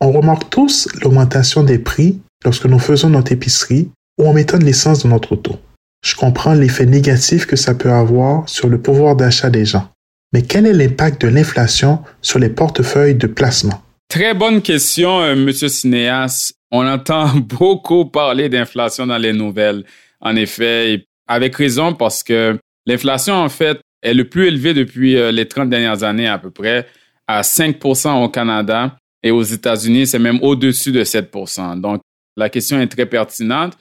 On 0.00 0.12
remarque 0.12 0.48
tous 0.48 0.88
l'augmentation 1.02 1.64
des 1.64 1.80
prix 1.80 2.20
lorsque 2.44 2.66
nous 2.66 2.78
faisons 2.78 3.10
notre 3.10 3.32
épicerie 3.32 3.90
ou 4.16 4.28
en 4.28 4.32
mettant 4.32 4.58
de 4.58 4.64
l'essence 4.64 5.02
dans 5.02 5.08
notre 5.08 5.32
auto. 5.32 5.56
Je 6.04 6.14
comprends 6.14 6.54
l'effet 6.54 6.86
négatif 6.86 7.46
que 7.46 7.56
ça 7.56 7.74
peut 7.74 7.90
avoir 7.90 8.48
sur 8.48 8.68
le 8.68 8.80
pouvoir 8.80 9.16
d'achat 9.16 9.50
des 9.50 9.64
gens. 9.64 9.88
Mais 10.32 10.42
quel 10.42 10.66
est 10.66 10.72
l'impact 10.72 11.22
de 11.22 11.28
l'inflation 11.28 11.98
sur 12.22 12.38
les 12.38 12.50
portefeuilles 12.50 13.16
de 13.16 13.26
placement? 13.26 13.82
Très 14.08 14.34
bonne 14.34 14.62
question, 14.62 15.20
euh, 15.20 15.34
Monsieur 15.34 15.68
Cinéas. 15.68 16.52
On 16.70 16.86
entend 16.86 17.34
beaucoup 17.36 18.06
parler 18.06 18.48
d'inflation 18.48 19.06
dans 19.06 19.18
les 19.18 19.32
nouvelles. 19.32 19.84
En 20.20 20.36
effet, 20.36 21.06
avec 21.26 21.56
raison 21.56 21.92
parce 21.92 22.22
que 22.22 22.56
l'inflation, 22.86 23.34
en 23.34 23.48
fait, 23.48 23.80
est 24.08 24.14
le 24.14 24.28
plus 24.28 24.46
élevé 24.46 24.74
depuis 24.74 25.16
euh, 25.16 25.30
les 25.30 25.46
30 25.46 25.70
dernières 25.70 26.02
années 26.02 26.26
à 26.26 26.38
peu 26.38 26.50
près, 26.50 26.86
à 27.26 27.42
5% 27.42 28.24
au 28.24 28.28
Canada 28.28 28.96
et 29.22 29.30
aux 29.30 29.42
États-Unis, 29.42 30.06
c'est 30.06 30.18
même 30.18 30.42
au-dessus 30.42 30.92
de 30.92 31.04
7% 31.04 31.80
Donc, 31.80 32.00
la 32.36 32.48
question 32.48 32.80
est 32.80 32.86
très 32.86 33.06
pertinente. 33.06 33.76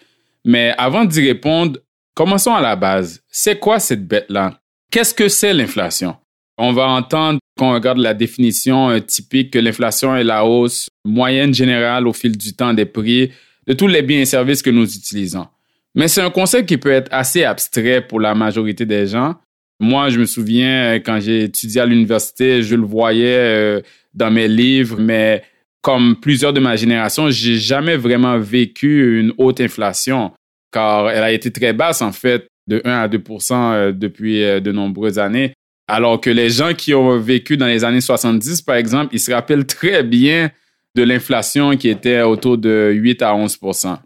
Mais 0.46 0.74
avant 0.78 1.06
d'y 1.06 1.26
répondre, 1.26 1.80
commençons 2.16 2.54
à 2.54 2.62
la 2.62 2.76
base. 2.76 3.22
C'est 3.30 3.60
quoi 3.60 3.80
cette 3.80 4.08
bête-là? 4.08 4.60
Qu'est-ce 4.92 5.14
que 5.14 5.28
c'est 5.28 5.54
l'inflation? 5.54 6.16
On 6.58 6.74
va 6.74 6.88
entendre, 6.88 7.40
quand 7.58 7.70
on 7.70 7.74
regarde 7.74 8.00
la 8.00 8.14
définition 8.14 8.90
euh, 8.90 9.00
typique, 9.00 9.52
que 9.52 9.60
l'inflation 9.60 10.16
est 10.16 10.24
la 10.24 10.44
hausse 10.44 10.90
moyenne 11.06 11.54
générale 11.54 12.08
au 12.08 12.14
fil 12.14 12.36
du 12.36 12.54
temps 12.54 12.74
des 12.74 12.86
prix 12.86 13.32
de 13.68 13.74
tous 13.74 13.88
les 13.88 14.02
biens 14.02 14.22
et 14.22 14.26
services 14.26 14.62
que 14.62 14.70
nous 14.70 14.86
utilisons. 14.86 15.48
Mais 15.94 16.08
c'est 16.08 16.22
un 16.22 16.30
concept 16.30 16.68
qui 16.68 16.78
peut 16.78 16.92
être 16.92 17.10
assez 17.12 17.44
abstrait 17.44 18.02
pour 18.02 18.20
la 18.20 18.34
majorité 18.34 18.86
des 18.86 19.08
gens. 19.08 19.36
Moi, 19.80 20.10
je 20.10 20.20
me 20.20 20.26
souviens, 20.26 20.96
euh, 20.96 21.00
quand 21.00 21.20
j'ai 21.20 21.44
étudié 21.44 21.82
à 21.82 21.86
l'université, 21.86 22.64
je 22.64 22.76
le 22.76 22.86
voyais 22.86 23.38
euh, 23.38 23.82
dans 24.14 24.32
mes 24.32 24.48
livres, 24.48 24.98
mais 25.00 25.44
comme 25.82 26.16
plusieurs 26.20 26.54
de 26.54 26.60
ma 26.60 26.76
génération, 26.76 27.30
j'ai 27.30 27.58
jamais 27.58 27.96
vraiment 27.96 28.40
vécu 28.40 29.20
une 29.20 29.34
haute 29.38 29.62
inflation, 29.62 30.32
car 30.72 31.10
elle 31.10 31.24
a 31.24 31.32
été 31.32 31.52
très 31.52 31.74
basse, 31.74 32.02
en 32.02 32.12
fait, 32.12 32.48
de 32.68 32.82
1 32.84 32.92
à 32.92 33.08
2% 33.08 33.92
depuis 33.94 34.42
de 34.42 34.72
nombreuses 34.72 35.20
années. 35.20 35.54
Alors 35.88 36.20
que 36.20 36.30
les 36.30 36.50
gens 36.50 36.74
qui 36.74 36.94
ont 36.94 37.18
vécu 37.18 37.56
dans 37.56 37.68
les 37.68 37.86
années 37.86 38.02
70, 38.02 38.62
par 38.64 38.76
exemple, 38.76 39.16
ils 39.16 39.22
se 39.22 39.32
rappellent 39.32 39.66
très 39.66 40.04
bien 40.04 40.52
de 40.96 41.04
l'inflation 41.04 41.78
qui 41.78 41.88
était 41.88 42.22
autour 42.22 42.58
de 42.58 42.92
8 42.94 43.22
à 43.22 43.34
11% 43.34 43.98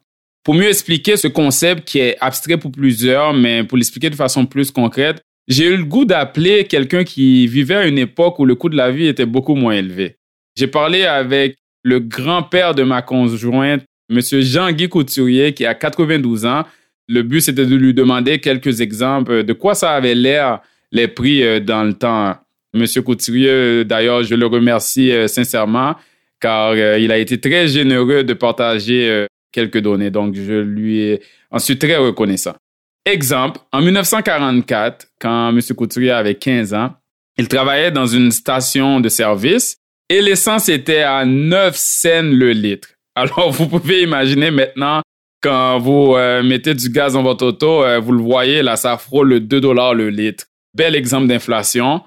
Pour 0.44 0.54
mieux 0.54 0.68
expliquer 0.68 1.18
ce 1.18 1.28
concept 1.28 1.88
qui 1.88 2.00
est 2.00 2.18
abstrait 2.20 2.58
pour 2.58 2.72
plusieurs, 2.72 3.34
mais 3.34 3.64
pour 3.64 3.78
l'expliquer 3.78 4.12
de 4.12 4.16
façon 4.16 4.46
plus 4.46 4.70
concrète, 4.70 5.24
j'ai 5.48 5.68
eu 5.68 5.78
le 5.78 5.84
goût 5.84 6.06
d'appeler 6.06 6.66
quelqu'un 6.66 7.04
qui 7.04 7.48
vivait 7.48 7.76
à 7.76 7.88
une 7.88 7.98
époque 7.98 8.40
où 8.40 8.46
le 8.46 8.56
coût 8.56 8.70
de 8.70 8.78
la 8.78 8.92
vie 8.92 9.08
était 9.08 9.26
beaucoup 9.26 9.56
moins 9.56 9.74
élevé. 9.74 10.18
J'ai 10.56 10.68
parlé 10.68 11.04
avec 11.04 11.58
le 11.84 12.00
grand-père 12.00 12.76
de 12.76 12.84
ma 12.84 13.02
conjointe, 13.02 13.84
M. 14.10 14.20
Jean-Guy 14.22 14.90
Couturier, 14.90 15.54
qui 15.54 15.66
a 15.66 15.74
92 15.74 16.46
ans. 16.46 16.64
Le 17.08 17.24
but, 17.24 17.42
c'était 17.42 17.66
de 17.66 17.76
lui 17.76 17.94
demander 17.94 18.40
quelques 18.40 18.82
exemples 18.82 19.44
de 19.44 19.54
quoi 19.54 19.74
ça 19.74 19.92
avait 19.92 20.16
l'air 20.16 20.62
les 20.92 21.08
prix 21.08 21.44
euh, 21.44 21.60
dans 21.60 21.84
le 21.84 21.94
temps. 21.94 22.36
Monsieur 22.74 23.02
Couturier, 23.02 23.50
euh, 23.50 23.84
d'ailleurs, 23.84 24.24
je 24.24 24.36
le 24.36 24.46
remercie 24.46 25.12
euh, 25.12 25.28
sincèrement 25.28 25.96
car 26.40 26.76
il 26.76 27.12
a 27.12 27.20
été 27.20 27.40
très 27.40 27.68
généreux 27.68 28.24
de 28.24 28.34
partager 28.34 29.28
quelques 29.52 29.78
données. 29.78 30.10
Donc, 30.10 30.34
je 30.34 30.54
lui 30.54 31.20
en 31.52 31.60
suis 31.60 31.78
très 31.78 31.98
reconnaissant. 31.98 32.56
Exemple, 33.06 33.60
en 33.72 33.82
1944, 33.82 35.08
quand 35.20 35.50
M. 35.50 35.60
Couturier 35.76 36.12
avait 36.12 36.36
15 36.36 36.74
ans, 36.74 36.94
il 37.38 37.48
travaillait 37.48 37.92
dans 37.92 38.06
une 38.06 38.32
station 38.32 39.00
de 39.00 39.10
service 39.10 39.78
et 40.10 40.22
l'essence 40.22 40.70
était 40.70 41.02
à 41.02 41.26
9 41.26 41.76
cents 41.76 42.24
le 42.24 42.52
litre. 42.52 42.90
Alors, 43.16 43.52
vous 43.52 43.68
pouvez 43.68 44.04
imaginer 44.04 44.52
maintenant, 44.52 45.02
quand 45.42 45.80
vous 45.80 46.16
mettez 46.44 46.74
du 46.74 46.90
gaz 46.90 47.14
dans 47.14 47.24
votre 47.24 47.46
auto, 47.46 47.84
vous 48.00 48.12
le 48.12 48.22
voyez, 48.22 48.62
là, 48.62 48.76
ça 48.76 48.98
frôle 48.98 49.30
le 49.30 49.40
2 49.40 49.60
dollars 49.60 49.96
le 49.96 50.10
litre 50.10 50.46
bel 50.74 50.96
exemple 50.96 51.28
d'inflation. 51.28 52.02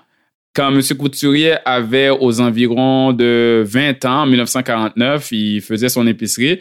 Quand 0.54 0.72
M. 0.72 0.80
Couturier 0.96 1.56
avait 1.64 2.10
aux 2.10 2.40
environs 2.40 3.12
de 3.12 3.64
20 3.66 4.04
ans, 4.04 4.22
en 4.22 4.26
1949, 4.26 5.32
il 5.32 5.60
faisait 5.60 5.88
son 5.88 6.06
épicerie 6.06 6.60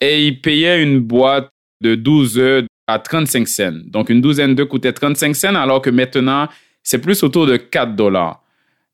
et 0.00 0.26
il 0.26 0.40
payait 0.40 0.82
une 0.82 1.00
boîte 1.00 1.50
de 1.80 1.96
12 1.96 2.38
œufs 2.38 2.64
à 2.92 2.98
35 2.98 3.48
cents. 3.48 3.80
Donc, 3.86 4.10
une 4.10 4.20
douzaine 4.20 4.54
d'œufs 4.54 4.68
coûtait 4.68 4.92
35 4.92 5.34
cents, 5.34 5.54
alors 5.54 5.82
que 5.82 5.90
maintenant, 5.90 6.48
c'est 6.82 6.98
plus 6.98 7.22
autour 7.22 7.46
de 7.46 7.56
4 7.56 7.94
dollars. 7.94 8.42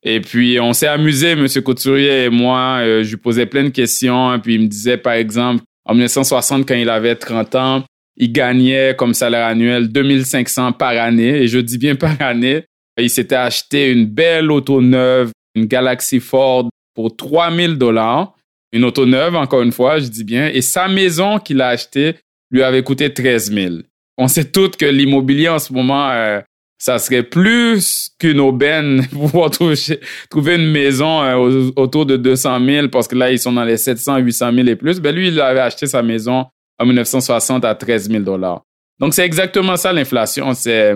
Et 0.02 0.21
puis, 0.21 0.59
on 0.61 0.73
s'est 0.73 0.87
amusé, 0.87 1.33
M. 1.33 1.47
Couturier 1.64 2.25
et 2.25 2.28
moi. 2.28 2.78
Euh, 2.81 3.02
je 3.02 3.11
lui 3.11 3.17
posais 3.17 3.47
plein 3.47 3.64
de 3.64 3.71
questions. 3.71 4.38
Puis, 4.40 4.55
il 4.55 4.62
me 4.62 4.67
disait, 4.67 4.97
par 4.97 5.14
exemple, 5.14 5.62
en 5.85 5.95
1960, 5.95 6.67
quand 6.67 6.75
il 6.75 6.88
avait 6.88 7.17
30 7.17 7.55
ans, 7.57 7.85
il 8.17 8.33
gagnait 8.33 8.95
comme 8.97 9.14
salaire 9.14 9.47
annuel 9.47 9.88
2500 9.88 10.73
par 10.73 10.90
année. 10.90 11.43
Et 11.43 11.49
je 11.49 11.59
dis 11.59 11.78
bien 11.78 11.95
par 11.97 12.21
année. 12.21 12.64
Il 12.99 13.11
s'était 13.11 13.37
acheté 13.37 13.90
une 13.90 14.07
belle 14.07 14.50
auto 14.50 14.81
neuve, 14.81 15.31
une 15.55 15.67
Galaxy 15.67 16.21
Ford 16.21 16.69
pour 16.95 17.14
3000 17.17 17.76
dollars. 17.78 18.35
Une 18.73 18.85
auto 18.85 19.07
neuve, 19.07 19.35
encore 19.35 19.62
une 19.62 19.73
fois, 19.73 19.99
je 19.99 20.09
dis 20.09 20.25
bien. 20.25 20.49
Et 20.49 20.62
sa 20.62 20.88
maison 20.88 21.38
qu'il 21.38 21.61
a 21.61 21.69
achetée 21.69 22.17
lui 22.50 22.62
avait 22.62 22.83
coûté 22.83 23.12
13 23.12 23.52
000. 23.52 23.75
On 24.17 24.28
sait 24.28 24.45
toutes 24.45 24.76
que 24.76 24.87
l'immobilier 24.87 25.49
en 25.49 25.59
ce 25.59 25.73
moment, 25.73 26.11
euh, 26.11 26.40
ça 26.78 26.99
serait 26.99 27.23
plus 27.23 28.11
qu'une 28.19 28.40
aubaine 28.40 29.07
pour 29.12 29.31
pouvoir 29.31 29.50
trouver, 29.50 30.55
une 30.55 30.71
maison 30.71 31.23
euh, 31.23 31.71
autour 31.76 32.07
de 32.07 32.17
200 32.17 32.64
000 32.64 32.88
parce 32.88 33.09
que 33.09 33.17
là, 33.17 33.31
ils 33.31 33.38
sont 33.38 33.52
dans 33.52 33.64
les 33.64 33.76
700, 33.76 34.19
800 34.19 34.52
000 34.52 34.69
et 34.69 34.76
plus. 34.76 35.00
Ben 35.00 35.14
lui, 35.14 35.28
il 35.28 35.40
avait 35.40 35.61
acheté 35.61 35.87
sa 35.87 36.02
maison 36.02 36.47
en 36.78 36.87
1960 36.87 37.64
à 37.64 37.75
13 37.75 38.11
000 38.11 38.23
dollars. 38.23 38.62
Donc, 39.00 39.14
c'est 39.14 39.25
exactement 39.25 39.76
ça 39.76 39.93
l'inflation. 39.93 40.55
C'est 40.55 40.95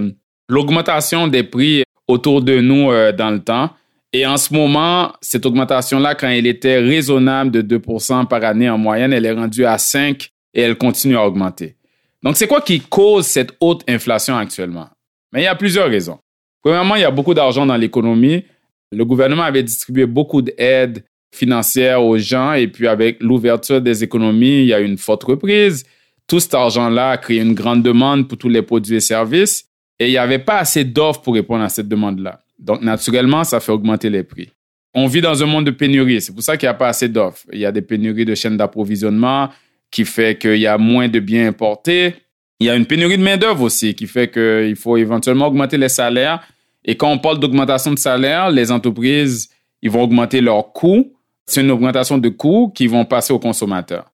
l'augmentation 0.49 1.29
des 1.29 1.43
prix 1.43 1.85
autour 2.09 2.43
de 2.43 2.61
nous 2.61 2.91
euh, 2.91 3.13
dans 3.13 3.31
le 3.31 3.41
temps. 3.41 3.71
Et 4.13 4.27
en 4.27 4.37
ce 4.37 4.53
moment, 4.53 5.13
cette 5.23 5.47
augmentation-là, 5.47 6.15
quand 6.15 6.29
elle 6.29 6.47
était 6.47 6.79
raisonnable 6.79 7.51
de 7.51 7.79
2% 7.79 8.27
par 8.27 8.45
année 8.45 8.69
en 8.69 8.77
moyenne, 8.77 9.13
elle 9.13 9.25
est 9.25 9.33
rendue 9.33 9.65
à 9.65 9.79
5 9.79 10.29
et 10.55 10.63
elle 10.63 10.77
continue 10.77 11.17
à 11.17 11.27
augmenter. 11.27 11.77
Donc, 12.23 12.37
c'est 12.37 12.47
quoi 12.47 12.61
qui 12.61 12.81
cause 12.81 13.27
cette 13.27 13.57
haute 13.61 13.83
inflation 13.89 14.37
actuellement? 14.37 14.89
Mais 15.33 15.43
il 15.43 15.45
y 15.45 15.49
a 15.49 15.55
plusieurs 15.55 15.89
raisons. 15.89 16.19
Premièrement, 16.63 16.97
il 16.97 17.03
y 17.03 17.05
a 17.05 17.11
beaucoup 17.11 17.35
d'argent 17.35 17.67
dans 17.67 17.77
l'économie. 17.77 18.45
Le 18.93 19.05
gouvernement 19.05 19.43
avait 19.43 19.63
distribué 19.63 20.07
beaucoup 20.07 20.43
d'aides 20.43 21.05
financière 21.33 22.05
aux 22.05 22.19
gens 22.19 22.53
et 22.53 22.69
puis 22.69 22.87
avec 22.87 23.23
l'ouverture 23.23 23.81
des 23.81 24.05
économies, 24.05 24.61
il 24.61 24.67
y 24.67 24.75
a 24.75 24.81
une 24.81 24.99
forte 24.99 25.25
reprise. 25.25 25.85
Tout 26.29 26.39
cet 26.41 26.55
argent-là 26.55 27.11
a 27.13 27.17
créé 27.17 27.41
une 27.41 27.55
grande 27.55 27.83
demande 27.83 28.29
pour 28.29 28.39
tous 28.39 28.49
les 28.49 28.63
produits 28.63 28.97
et 28.97 29.01
services 29.01 29.65
et 29.99 30.09
il 30.09 30.11
n'y 30.11 30.19
avait 30.19 30.39
pas 30.39 30.59
assez 30.59 30.85
d'offres 30.85 31.23
pour 31.23 31.35
répondre 31.35 31.65
à 31.65 31.69
cette 31.69 31.89
demande-là. 31.89 32.41
Donc, 32.59 32.83
naturellement, 32.83 33.45
ça 33.45 33.61
fait 33.61 33.73
augmenter 33.73 34.11
les 34.11 34.23
prix. 34.23 34.51
On 34.95 35.07
vit 35.07 35.23
dans 35.23 35.43
un 35.43 35.47
monde 35.47 35.65
de 35.65 35.71
pénurie. 35.71 36.21
C'est 36.21 36.33
pour 36.33 36.43
ça 36.43 36.57
qu'il 36.57 36.67
n'y 36.67 36.71
a 36.71 36.75
pas 36.75 36.89
assez 36.89 37.09
d'offres. 37.09 37.47
Il 37.53 37.59
y 37.59 37.67
a 37.67 37.73
des 37.73 37.83
pénuries 37.83 38.27
de 38.27 38.35
chaînes 38.35 38.59
d'approvisionnement 38.59 39.49
qui 39.93 40.05
fait 40.05 40.37
qu'il 40.37 40.57
y 40.57 40.67
a 40.67 40.77
moins 40.77 41.09
de 41.09 41.21
biens 41.21 41.47
importés. 41.47 42.17
Il 42.59 42.67
y 42.67 42.71
a 42.71 42.75
une 42.75 42.87
pénurie 42.87 43.19
de 43.19 43.23
main-d'œuvre 43.23 43.63
aussi 43.63 43.95
qui 43.95 44.09
fait 44.09 44.29
qu'il 44.29 44.75
faut 44.75 44.97
éventuellement 44.97 45.47
augmenter 45.47 45.79
les 45.79 45.89
salaires. 45.89 46.43
Et 46.85 46.97
quand 46.97 47.13
on 47.13 47.19
parle 47.19 47.39
d'augmentation 47.39 47.93
de 47.93 47.99
salaire, 47.99 48.51
les 48.51 48.73
entreprises, 48.73 49.49
ils 49.81 49.91
vont 49.91 50.03
augmenter 50.03 50.41
leurs 50.41 50.73
coûts 50.73 51.13
c'est 51.47 51.61
une 51.61 51.71
augmentation 51.71 52.19
de 52.19 52.29
coûts 52.29 52.73
qui 52.75 52.87
vont 52.87 53.05
passer 53.05 53.33
aux 53.33 53.39
consommateurs. 53.39 54.11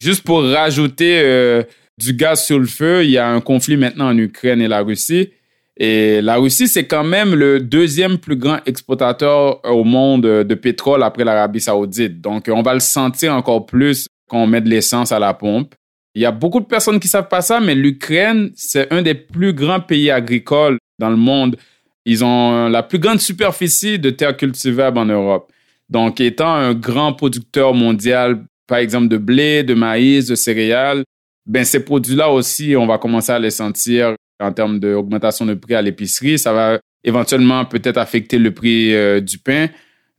Juste 0.00 0.24
pour 0.24 0.42
rajouter 0.42 1.20
euh, 1.22 1.62
du 1.98 2.14
gaz 2.14 2.44
sur 2.44 2.58
le 2.58 2.66
feu, 2.66 3.04
il 3.04 3.10
y 3.10 3.18
a 3.18 3.28
un 3.28 3.40
conflit 3.40 3.76
maintenant 3.76 4.08
en 4.08 4.16
Ukraine 4.16 4.60
et 4.60 4.68
la 4.68 4.80
Russie. 4.80 5.30
Et 5.76 6.20
la 6.20 6.36
Russie, 6.36 6.68
c'est 6.68 6.86
quand 6.86 7.04
même 7.04 7.34
le 7.34 7.60
deuxième 7.60 8.18
plus 8.18 8.36
grand 8.36 8.58
exportateur 8.66 9.60
au 9.64 9.84
monde 9.84 10.22
de 10.22 10.54
pétrole 10.54 11.02
après 11.02 11.24
l'Arabie 11.24 11.60
saoudite. 11.60 12.20
Donc, 12.20 12.50
on 12.52 12.62
va 12.62 12.74
le 12.74 12.80
sentir 12.80 13.34
encore 13.34 13.66
plus 13.66 14.06
quand 14.30 14.38
on 14.42 14.46
met 14.46 14.60
de 14.60 14.70
l'essence 14.70 15.10
à 15.12 15.18
la 15.18 15.34
pompe. 15.34 15.74
Il 16.14 16.22
y 16.22 16.26
a 16.26 16.30
beaucoup 16.30 16.60
de 16.60 16.66
personnes 16.66 17.00
qui 17.00 17.08
savent 17.08 17.28
pas 17.28 17.42
ça, 17.42 17.60
mais 17.60 17.74
l'Ukraine, 17.74 18.50
c'est 18.54 18.92
un 18.92 19.02
des 19.02 19.14
plus 19.14 19.52
grands 19.52 19.80
pays 19.80 20.10
agricoles 20.10 20.78
dans 20.98 21.10
le 21.10 21.16
monde. 21.16 21.56
Ils 22.04 22.24
ont 22.24 22.68
la 22.68 22.82
plus 22.82 22.98
grande 22.98 23.20
superficie 23.20 23.98
de 23.98 24.10
terres 24.10 24.36
cultivables 24.36 24.98
en 24.98 25.04
Europe. 25.04 25.52
Donc, 25.88 26.20
étant 26.20 26.52
un 26.52 26.74
grand 26.74 27.12
producteur 27.12 27.74
mondial, 27.74 28.44
par 28.66 28.78
exemple 28.78 29.08
de 29.08 29.18
blé, 29.18 29.64
de 29.64 29.74
maïs, 29.74 30.26
de 30.26 30.36
céréales, 30.36 31.04
ben 31.46 31.64
ces 31.64 31.84
produits-là 31.84 32.30
aussi, 32.30 32.76
on 32.76 32.86
va 32.86 32.98
commencer 32.98 33.32
à 33.32 33.38
les 33.38 33.50
sentir 33.50 34.14
en 34.40 34.52
termes 34.52 34.78
d'augmentation 34.78 35.44
de 35.46 35.54
prix 35.54 35.74
à 35.74 35.82
l'épicerie. 35.82 36.38
Ça 36.38 36.52
va 36.52 36.78
éventuellement 37.02 37.64
peut-être 37.64 37.98
affecter 37.98 38.38
le 38.38 38.52
prix 38.52 38.94
euh, 38.94 39.20
du 39.20 39.38
pain. 39.38 39.68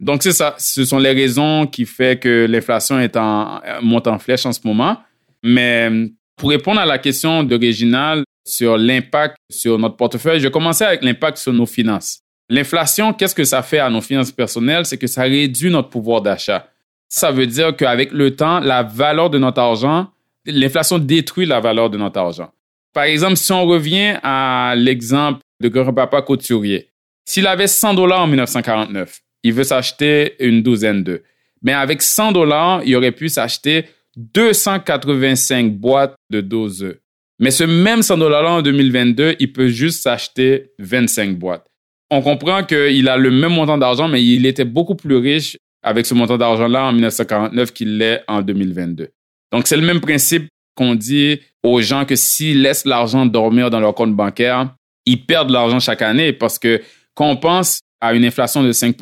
Donc, 0.01 0.23
c'est 0.23 0.33
ça. 0.33 0.55
Ce 0.57 0.83
sont 0.83 0.97
les 0.97 1.11
raisons 1.11 1.67
qui 1.67 1.85
font 1.85 2.17
que 2.19 2.47
l'inflation 2.49 2.99
est 2.99 3.15
en, 3.15 3.61
monte 3.83 4.07
en 4.07 4.17
flèche 4.17 4.45
en 4.47 4.51
ce 4.51 4.59
moment. 4.65 4.97
Mais 5.43 5.89
pour 6.35 6.49
répondre 6.49 6.81
à 6.81 6.85
la 6.85 6.97
question 6.97 7.43
d'original 7.43 8.23
sur 8.43 8.77
l'impact 8.77 9.37
sur 9.51 9.77
notre 9.77 9.95
portefeuille, 9.95 10.39
je 10.39 10.45
vais 10.47 10.51
commencer 10.51 10.83
avec 10.83 11.03
l'impact 11.03 11.37
sur 11.37 11.53
nos 11.53 11.67
finances. 11.67 12.21
L'inflation, 12.49 13.13
qu'est-ce 13.13 13.35
que 13.35 13.43
ça 13.43 13.61
fait 13.61 13.77
à 13.77 13.91
nos 13.91 14.01
finances 14.01 14.31
personnelles? 14.31 14.85
C'est 14.85 14.97
que 14.97 15.07
ça 15.07 15.21
réduit 15.21 15.69
notre 15.69 15.89
pouvoir 15.89 16.21
d'achat. 16.21 16.67
ça 17.07 17.31
veut 17.31 17.45
dire 17.45 17.75
qu'avec 17.75 18.11
le 18.11 18.35
temps, 18.35 18.59
la 18.59 18.83
valeur 18.83 19.29
de 19.29 19.37
notre 19.37 19.61
argent, 19.61 20.07
l'inflation 20.45 20.97
détruit 20.97 21.45
la 21.45 21.59
valeur 21.59 21.89
de 21.89 21.97
notre 21.97 22.19
argent. 22.19 22.49
Par 22.93 23.03
exemple, 23.03 23.35
si 23.35 23.51
on 23.51 23.65
revient 23.65 24.17
à 24.23 24.73
l'exemple 24.75 25.39
de 25.61 25.69
grand-papa 25.69 26.21
couturier, 26.23 26.89
s'il 27.25 27.47
avait 27.47 27.67
100 27.67 27.93
dollars 27.93 28.21
en 28.21 28.27
1949, 28.27 29.21
il 29.43 29.53
veut 29.53 29.63
s'acheter 29.63 30.35
une 30.39 30.61
douzaine 30.61 31.03
d'œufs. 31.03 31.21
Mais 31.61 31.73
avec 31.73 32.01
100 32.01 32.31
dollars, 32.31 32.81
il 32.85 32.95
aurait 32.95 33.11
pu 33.11 33.29
s'acheter 33.29 33.85
285 34.17 35.73
boîtes 35.73 36.15
de 36.29 36.41
12 36.41 36.83
œufs. 36.83 36.97
Mais 37.39 37.51
ce 37.51 37.63
même 37.63 38.03
100 38.03 38.17
dollars 38.17 38.51
en 38.51 38.61
2022, 38.61 39.35
il 39.39 39.51
peut 39.51 39.67
juste 39.67 40.03
s'acheter 40.03 40.71
25 40.79 41.37
boîtes. 41.37 41.65
On 42.09 42.21
comprend 42.21 42.63
qu'il 42.63 43.07
a 43.07 43.17
le 43.17 43.31
même 43.31 43.53
montant 43.53 43.77
d'argent, 43.77 44.07
mais 44.07 44.23
il 44.23 44.45
était 44.45 44.65
beaucoup 44.65 44.95
plus 44.95 45.15
riche 45.15 45.57
avec 45.81 46.05
ce 46.05 46.13
montant 46.13 46.37
d'argent-là 46.37 46.85
en 46.85 46.91
1949 46.91 47.71
qu'il 47.73 47.97
l'est 47.97 48.23
en 48.27 48.41
2022. 48.41 49.09
Donc, 49.51 49.67
c'est 49.67 49.77
le 49.77 49.85
même 49.85 50.01
principe 50.01 50.47
qu'on 50.75 50.93
dit 50.95 51.39
aux 51.63 51.81
gens 51.81 52.05
que 52.05 52.15
s'ils 52.15 52.61
laissent 52.61 52.85
l'argent 52.85 53.25
dormir 53.25 53.69
dans 53.69 53.79
leur 53.79 53.95
compte 53.95 54.15
bancaire, 54.15 54.75
ils 55.05 55.25
perdent 55.25 55.49
l'argent 55.49 55.79
chaque 55.79 56.01
année 56.01 56.33
parce 56.33 56.59
que 56.59 56.81
quand 57.15 57.29
on 57.29 57.37
pense 57.37 57.79
à 58.01 58.13
une 58.13 58.25
inflation 58.25 58.63
de 58.63 58.71
5 58.71 58.95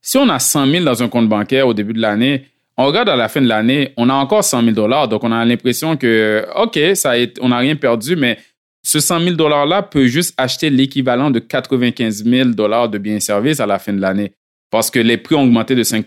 si 0.00 0.18
on 0.18 0.28
a 0.28 0.38
100 0.38 0.66
000 0.66 0.84
dans 0.84 1.02
un 1.02 1.08
compte 1.08 1.28
bancaire 1.28 1.68
au 1.68 1.74
début 1.74 1.92
de 1.92 2.00
l'année, 2.00 2.46
on 2.76 2.86
regarde 2.86 3.08
à 3.08 3.16
la 3.16 3.28
fin 3.28 3.40
de 3.40 3.46
l'année, 3.46 3.92
on 3.96 4.08
a 4.08 4.14
encore 4.14 4.42
100 4.42 4.62
000 4.62 4.72
dollars. 4.72 5.06
Donc, 5.06 5.22
on 5.22 5.30
a 5.30 5.44
l'impression 5.44 5.96
que, 5.96 6.44
OK, 6.56 6.78
ça 6.94 7.12
on 7.40 7.50
n'a 7.50 7.58
rien 7.58 7.76
perdu, 7.76 8.16
mais 8.16 8.38
ce 8.82 8.98
100 8.98 9.20
000 9.20 9.36
dollars-là 9.36 9.82
peut 9.82 10.06
juste 10.06 10.34
acheter 10.36 10.70
l'équivalent 10.70 11.30
de 11.30 11.38
95 11.38 12.24
000 12.24 12.48
dollars 12.50 12.88
de 12.88 12.98
biens 12.98 13.16
et 13.16 13.20
services 13.20 13.60
à 13.60 13.66
la 13.66 13.78
fin 13.78 13.92
de 13.92 14.00
l'année 14.00 14.32
parce 14.72 14.90
que 14.90 14.98
les 14.98 15.18
prix 15.18 15.36
ont 15.36 15.42
augmenté 15.42 15.76
de 15.76 15.82
5 15.84 16.06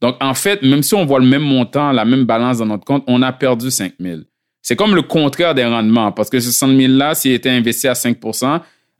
Donc, 0.00 0.16
en 0.20 0.34
fait, 0.34 0.62
même 0.62 0.82
si 0.82 0.94
on 0.94 1.04
voit 1.04 1.20
le 1.20 1.26
même 1.26 1.42
montant, 1.42 1.92
la 1.92 2.04
même 2.04 2.24
balance 2.24 2.58
dans 2.58 2.66
notre 2.66 2.84
compte, 2.84 3.04
on 3.06 3.22
a 3.22 3.30
perdu 3.30 3.70
5 3.70 3.92
000 4.00 4.20
C'est 4.62 4.74
comme 4.74 4.94
le 4.96 5.02
contraire 5.02 5.54
des 5.54 5.64
rendements 5.64 6.10
parce 6.10 6.30
que 6.30 6.40
ce 6.40 6.50
100 6.50 6.68
000-là, 6.68 7.14
s'il 7.14 7.32
était 7.32 7.50
investi 7.50 7.86
à 7.86 7.94
5 7.94 8.16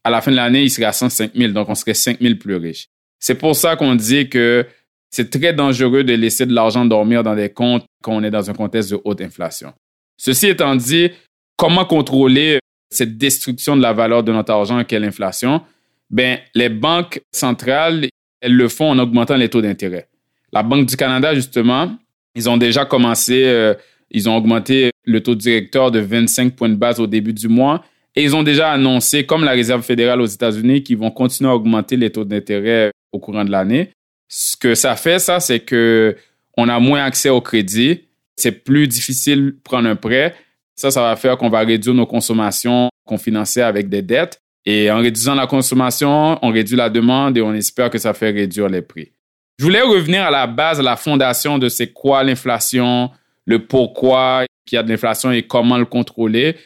à 0.05 0.11
la 0.11 0.21
fin 0.21 0.31
de 0.31 0.37
l'année, 0.37 0.63
il 0.63 0.71
serait 0.71 0.85
à 0.85 0.93
105 0.93 1.33
000. 1.35 1.53
Donc, 1.53 1.69
on 1.69 1.75
serait 1.75 1.95
5 1.95 2.21
000 2.21 2.35
plus 2.37 2.57
riche. 2.57 2.89
C'est 3.19 3.35
pour 3.35 3.57
ça 3.57 3.75
qu'on 3.75 3.95
dit 3.95 4.29
que 4.29 4.67
c'est 5.11 5.31
très 5.31 5.55
dangereux 5.55 6.05
de 6.05 6.13
laisser 6.13 6.45
de 6.45 6.53
l'argent 6.53 6.85
dormir 6.85 7.23
dans 7.23 7.35
des 7.35 7.49
comptes 7.49 7.87
quand 8.03 8.13
on 8.13 8.23
est 8.23 8.31
dans 8.31 8.51
un 8.51 8.53
contexte 8.53 8.91
de 8.91 9.01
haute 9.05 9.23
inflation. 9.23 9.73
Ceci 10.17 10.49
étant 10.49 10.77
dit, 10.77 11.11
comment 11.57 11.85
contrôler 11.85 12.59
cette 12.91 13.17
destruction 13.17 13.77
de 13.77 13.83
la 13.83 13.93
valeur 13.93 14.23
de 14.23 14.33
notre 14.33 14.53
argent 14.53 14.85
qu'est 14.85 15.01
l'inflation? 15.01 15.63
Ben, 16.11 16.39
les 16.55 16.69
banques 16.69 17.21
centrales, 17.33 18.09
elles 18.41 18.55
le 18.55 18.69
font 18.69 18.91
en 18.91 18.99
augmentant 18.99 19.37
les 19.37 19.49
taux 19.49 19.63
d'intérêt. 19.63 20.09
La 20.53 20.63
Banque 20.63 20.87
du 20.87 20.97
Canada, 20.97 21.35
justement, 21.35 21.97
ils 22.35 22.49
ont 22.49 22.57
déjà 22.57 22.85
commencé, 22.85 23.45
euh, 23.45 23.75
ils 24.11 24.29
ont 24.29 24.37
augmenté 24.37 24.91
le 25.05 25.23
taux 25.23 25.35
directeur 25.35 25.91
de 25.91 25.99
25 25.99 26.55
points 26.55 26.69
de 26.69 26.75
base 26.75 27.01
au 27.01 27.07
début 27.07 27.33
du 27.33 27.49
mois 27.49 27.83
et 28.17 28.23
ils 28.23 28.37
ont 28.37 28.43
déjà 28.43 28.71
annoncé, 28.71 29.27
comme 29.27 29.45
la 29.45 29.53
Réserve 29.53 29.83
fédérale 29.83 30.21
aux 30.21 30.27
États-Unis, 30.27 30.83
qu'ils 30.83 30.99
vont 30.99 31.11
continuer 31.11 31.51
à 31.51 31.55
augmenter 31.55 31.97
les 31.97 32.11
taux 32.11 32.25
d'intérêt 32.25 32.91
au 33.13 33.19
courant 33.19 33.45
de 33.45 33.51
l'année. 33.51 33.91
Ce 34.29 34.57
que 34.57 34.75
ça 34.75 34.97
fait, 34.97 35.19
ça, 35.19 35.41
c'est 35.41 35.61
que 35.61 36.17
on 36.57 36.69
a 36.69 36.79
moins 36.79 37.05
accès 37.05 37.29
au 37.29 37.41
crédit. 37.41 38.03
C'est 38.37 38.53
plus 38.53 38.87
difficile 38.87 39.47
de 39.47 39.57
prendre 39.63 39.89
un 39.89 39.97
prêt. 39.97 40.35
Ça, 40.77 40.91
ça 40.91 41.03
va 41.03 41.17
faire 41.17 41.37
qu'on 41.37 41.51
va 41.51 41.61
réduire 41.61 41.95
nos 41.95 42.07
consommations 42.07 42.89
qu'on 43.05 43.19
finançait 43.19 43.63
avec 43.63 43.89
des 43.89 44.03
dettes. 44.03 44.41
Et 44.67 44.91
en 44.91 44.99
réduisant 44.99 45.35
la 45.35 45.47
consommation, 45.47 46.39
on 46.41 46.51
réduit 46.51 46.77
la 46.77 46.89
demande 46.89 47.37
et 47.37 47.43
on 47.43 47.53
espère 47.53 47.91
que 47.91 47.99
ça 47.99 48.15
fait 48.15 48.31
réduire 48.31 48.69
les 48.69 48.83
prix. 48.83 49.13
Je 49.59 49.65
voulais 49.65 49.83
revenir 49.83 50.25
à 50.25 50.31
la 50.31 50.47
base, 50.47 50.81
à 50.81 50.83
la 50.83 50.97
fondation 50.97 51.59
de 51.59 51.69
c'est 51.69 51.93
quoi 51.93 52.25
l'inflation, 52.25 53.11
le 53.47 53.67
pourquoi 53.67 54.47
qu'il 54.67 54.77
y 54.77 54.79
a 54.79 54.83
de 54.83 54.89
l'inflation 54.89 55.31
et 55.31 55.43
comment 55.43 55.79
le 55.79 55.85
contrôler. 55.85 56.57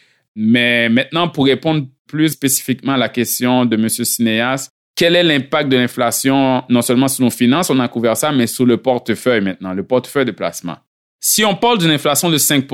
Mais 0.40 0.88
maintenant, 0.88 1.26
pour 1.26 1.46
répondre 1.46 1.84
plus 2.06 2.28
spécifiquement 2.28 2.92
à 2.92 2.96
la 2.96 3.08
question 3.08 3.64
de 3.64 3.74
M. 3.74 3.88
Cinéas, 3.88 4.70
quel 4.94 5.16
est 5.16 5.24
l'impact 5.24 5.68
de 5.68 5.76
l'inflation 5.76 6.62
non 6.68 6.80
seulement 6.80 7.08
sur 7.08 7.24
nos 7.24 7.30
finances, 7.30 7.70
on 7.70 7.80
a 7.80 7.88
couvert 7.88 8.16
ça, 8.16 8.30
mais 8.30 8.46
sur 8.46 8.64
le 8.64 8.76
portefeuille 8.76 9.40
maintenant, 9.40 9.74
le 9.74 9.82
portefeuille 9.82 10.26
de 10.26 10.30
placement? 10.30 10.76
Si 11.18 11.44
on 11.44 11.56
parle 11.56 11.78
d'une 11.78 11.90
inflation 11.90 12.30
de 12.30 12.38
5 12.38 12.66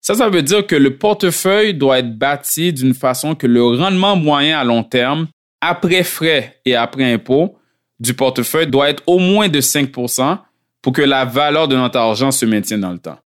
ça, 0.00 0.14
ça 0.14 0.28
veut 0.30 0.40
dire 0.40 0.66
que 0.66 0.74
le 0.74 0.96
portefeuille 0.96 1.74
doit 1.74 1.98
être 1.98 2.16
bâti 2.16 2.72
d'une 2.72 2.94
façon 2.94 3.34
que 3.34 3.46
le 3.46 3.62
rendement 3.62 4.16
moyen 4.16 4.58
à 4.58 4.64
long 4.64 4.82
terme, 4.82 5.26
après 5.60 6.02
frais 6.02 6.60
et 6.64 6.76
après 6.76 7.12
impôts, 7.12 7.58
du 8.00 8.14
portefeuille 8.14 8.68
doit 8.68 8.88
être 8.88 9.02
au 9.06 9.18
moins 9.18 9.50
de 9.50 9.60
5% 9.60 10.38
pour 10.80 10.94
que 10.94 11.02
la 11.02 11.26
valeur 11.26 11.68
de 11.68 11.76
notre 11.76 11.98
argent 11.98 12.30
se 12.30 12.46
maintienne 12.46 12.80
dans 12.80 12.92
le 12.92 12.98
temps. 12.98 13.18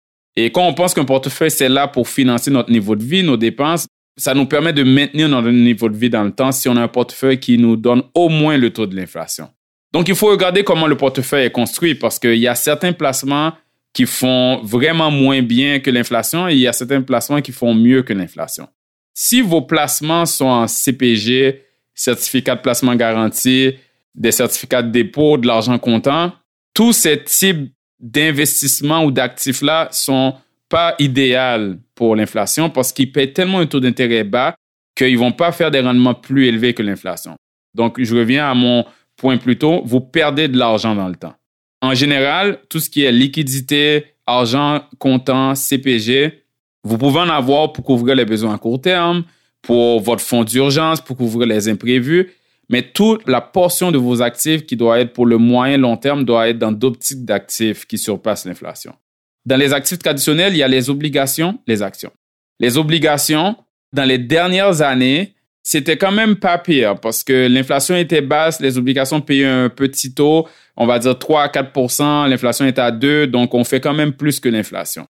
Et 0.41 0.53
quand 0.53 0.69
on 0.69 0.73
pense 0.73 0.95
qu'un 0.95 1.05
portefeuille, 1.05 1.51
c'est 1.51 1.69
là 1.69 1.89
pour 1.89 2.09
financer 2.09 2.53
notre 2.53 2.71
niveau 2.71 2.95
de 2.95 3.03
vie, 3.03 3.25
nos 3.25 3.37
dépenses, 3.37 3.89
ça 4.17 4.35
nous 4.35 4.47
permet 4.47 4.73
de 4.73 4.85
maintenir 4.85 5.29
notre 5.29 5.51
niveau 5.51 5.89
de 5.89 5.97
vie 5.97 6.11
dans 6.11 6.23
le 6.23 6.31
temps 6.31 6.53
si 6.53 6.69
on 6.69 6.77
a 6.77 6.83
un 6.83 6.89
portefeuille 6.89 7.41
qui 7.41 7.59
nous 7.59 7.75
donne 7.75 8.05
au 8.15 8.29
moins 8.29 8.57
le 8.57 8.71
taux 8.73 8.87
de 8.87 8.95
l'inflation. 8.95 9.49
Donc, 9.93 10.07
il 10.09 10.15
faut 10.15 10.29
regarder 10.29 10.63
comment 10.63 10.87
le 10.87 10.97
portefeuille 10.97 11.47
est 11.47 11.51
construit 11.51 11.97
parce 11.97 12.21
qu'il 12.21 12.37
y 12.37 12.47
a 12.47 12.55
certains 12.55 12.93
placements 12.93 13.53
qui 13.93 14.07
font 14.07 14.63
vraiment 14.63 15.11
moins 15.11 15.43
bien 15.43 15.81
que 15.81 15.91
l'inflation 15.91 16.49
et 16.49 16.53
il 16.53 16.61
y 16.61 16.69
a 16.69 16.73
certains 16.73 17.03
placements 17.03 17.41
qui 17.41 17.51
font 17.51 17.75
mieux 17.75 18.03
que 18.03 18.13
l'inflation. 18.13 18.69
Si 19.15 19.41
vos 19.41 19.63
placements 19.63 20.25
sont 20.25 20.45
en 20.45 20.69
CPG, 20.69 21.65
certificat 21.95 22.55
de 22.55 22.61
placement 22.61 22.95
garanti, 22.95 23.75
des 24.15 24.31
certificats 24.31 24.83
de 24.83 24.93
dépôt, 24.93 25.37
de 25.37 25.49
l'argent 25.49 25.81
comptant, 25.81 26.33
tous 26.75 26.93
ces 26.93 27.25
types 27.25 27.73
d'investissements 28.01 29.05
ou 29.05 29.11
d'actifs-là 29.11 29.89
sont 29.91 30.35
pas 30.69 30.95
idéal 30.99 31.79
pour 31.95 32.15
l'inflation 32.15 32.71
parce 32.71 32.93
qu'ils 32.93 33.11
paient 33.11 33.33
tellement 33.33 33.59
un 33.59 33.67
taux 33.67 33.81
d'intérêt 33.81 34.25
bas 34.25 34.55
qu'ils 34.95 35.19
vont 35.19 35.33
pas 35.33 35.53
faire 35.53 35.71
des 35.71 35.81
rendements 35.81 36.15
plus 36.15 36.47
élevés 36.47 36.75
que 36.75 36.83
l'inflation. 36.83 37.37
Donc, 37.75 38.03
je 38.03 38.15
reviens 38.15 38.51
à 38.51 38.55
mon 38.55 38.85
point 39.17 39.37
plus 39.37 39.59
tôt, 39.59 39.83
vous 39.85 40.01
perdez 40.01 40.49
de 40.49 40.59
l'argent 40.59 40.95
dans 40.95 41.09
le 41.09 41.17
temps. 41.17 41.35
En 41.81 41.95
général, 41.95 42.61
tout 42.69 42.81
ce 42.81 42.91
qui 42.91 43.05
est 43.05 43.13
liquidité, 43.13 44.07
argent 44.27 44.83
comptant, 44.99 45.55
CPG, 45.55 46.45
vous 46.85 46.99
pouvez 46.99 47.21
en 47.21 47.29
avoir 47.29 47.73
pour 47.73 47.85
couvrir 47.85 48.15
les 48.17 48.25
besoins 48.25 48.55
à 48.55 48.59
court 48.59 48.81
terme, 48.81 49.25
pour 49.63 50.01
votre 50.01 50.23
fonds 50.23 50.45
d'urgence, 50.45 51.01
pour 51.01 51.17
couvrir 51.17 51.47
les 51.47 51.69
imprévus, 51.69 52.31
mais 52.69 52.83
toute 52.83 53.27
la 53.29 53.41
portion 53.41 53.91
de 53.91 53.99
vos 53.99 54.21
actifs 54.23 54.67
qui 54.67 54.77
doit 54.77 55.01
être 55.01 55.13
pour 55.13 55.27
le 55.27 55.39
moyen 55.39 55.79
long 55.79 55.97
terme 55.97 56.25
doit 56.25 56.49
être 56.49 56.59
dans 56.59 56.73
d'autres 56.73 56.99
types 56.99 57.25
d'actifs 57.25 57.87
qui 57.87 57.99
surpassent 57.99 58.45
l'inflation. 58.45 58.95
Dans 59.47 59.57
les 59.57 59.73
actifs 59.73 59.99
traditionnels, 59.99 60.53
il 60.53 60.59
y 60.59 60.63
a 60.63 60.69
les 60.69 60.91
obligations, 60.91 61.59
les 61.67 61.83
actions. 61.83 62.13
Les 62.61 62.77
obligations, 62.77 63.57
dans 63.93 64.05
les 64.05 64.19
dernières 64.19 64.83
années, 64.83 65.35
c'était 65.63 65.97
quand 65.97 66.13
même 66.13 66.37
pas 66.37 66.59
pire 66.59 66.99
parce 66.99 67.25
que 67.25 67.47
l'inflation 67.47 67.97
était 67.97 68.21
basse, 68.21 68.61
les 68.61 68.79
obligations 68.79 69.21
payaient 69.21 69.47
un 69.47 69.69
petit 69.69 70.15
taux, 70.15 70.49
on 70.77 70.87
va 70.87 70.99
dire 70.99 71.19
3 71.19 71.43
à 71.43 71.49
4% 71.49 72.29
l'inflation 72.29 72.65
est 72.65 72.79
à 72.79 72.91
2, 72.91 73.27
donc 73.27 73.55
on 73.55 73.65
fait 73.65 73.81
quand 73.81 73.95
même 73.95 74.13
plus 74.13 74.41
que 74.41 74.49
l'inflation. 74.49 75.07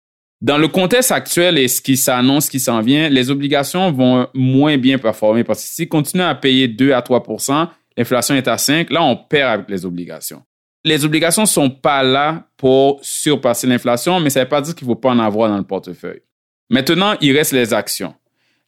Dans 0.44 0.60
le 0.60 0.68
contexte 0.68 1.12
actuel 1.12 1.58
et 1.58 1.68
ce 1.68 1.82
qui 1.82 1.98
s'annonce, 1.98 2.46
ce 2.46 2.52
qui 2.52 2.60
s'en 2.60 2.82
vient, 2.82 3.10
les 3.10 3.32
obligations 3.32 3.92
vont 3.92 4.28
moins 4.36 4.78
bien 4.78 5.00
performer 5.00 5.44
parce 5.44 5.64
que 5.64 5.70
s'ils 5.70 5.90
continuent 5.90 6.22
à 6.22 6.36
payer 6.36 6.68
2 6.68 6.92
à 6.92 7.00
3% 7.00 7.70
l'inflation 7.98 8.36
est 8.36 8.48
à 8.48 8.58
5, 8.58 8.90
là 8.92 9.04
on 9.04 9.16
perd 9.16 9.52
avec 9.52 9.70
les 9.70 9.86
obligations 9.86 10.44
les 10.86 11.06
obligations 11.06 11.46
sont 11.46 11.70
pas 11.70 12.04
là 12.04 12.48
pour 12.58 13.00
surpasser 13.02 13.68
l'inflation, 13.68 14.20
mais 14.20 14.30
ça 14.30 14.42
ne 14.42 14.46
veut 14.46 14.50
pas 14.50 14.62
dire 14.62 14.76
qu'il 14.76 14.88
ne 14.88 14.94
faut 14.94 15.00
pas 15.00 15.12
en 15.12 15.20
avoir 15.20 15.50
dans 15.50 15.58
le 15.58 15.64
portefeuille. 15.64 16.22
Maintenant, 16.70 17.16
il 17.22 17.36
reste 17.36 17.54
les 17.54 17.74
actions. 17.74 18.14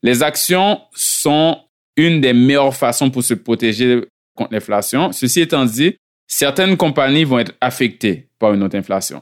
Les 0.01 0.23
actions 0.23 0.79
sont 0.93 1.59
une 1.97 2.21
des 2.21 2.33
meilleures 2.33 2.75
façons 2.75 3.09
pour 3.09 3.23
se 3.23 3.33
protéger 3.33 4.03
contre 4.33 4.53
l'inflation. 4.53 5.11
Ceci 5.11 5.41
étant 5.41 5.65
dit, 5.65 5.97
certaines 6.27 6.77
compagnies 6.77 7.23
vont 7.23 7.39
être 7.39 7.53
affectées 7.59 8.29
par 8.39 8.53
une 8.53 8.63
autre 8.63 8.77
inflation. 8.77 9.21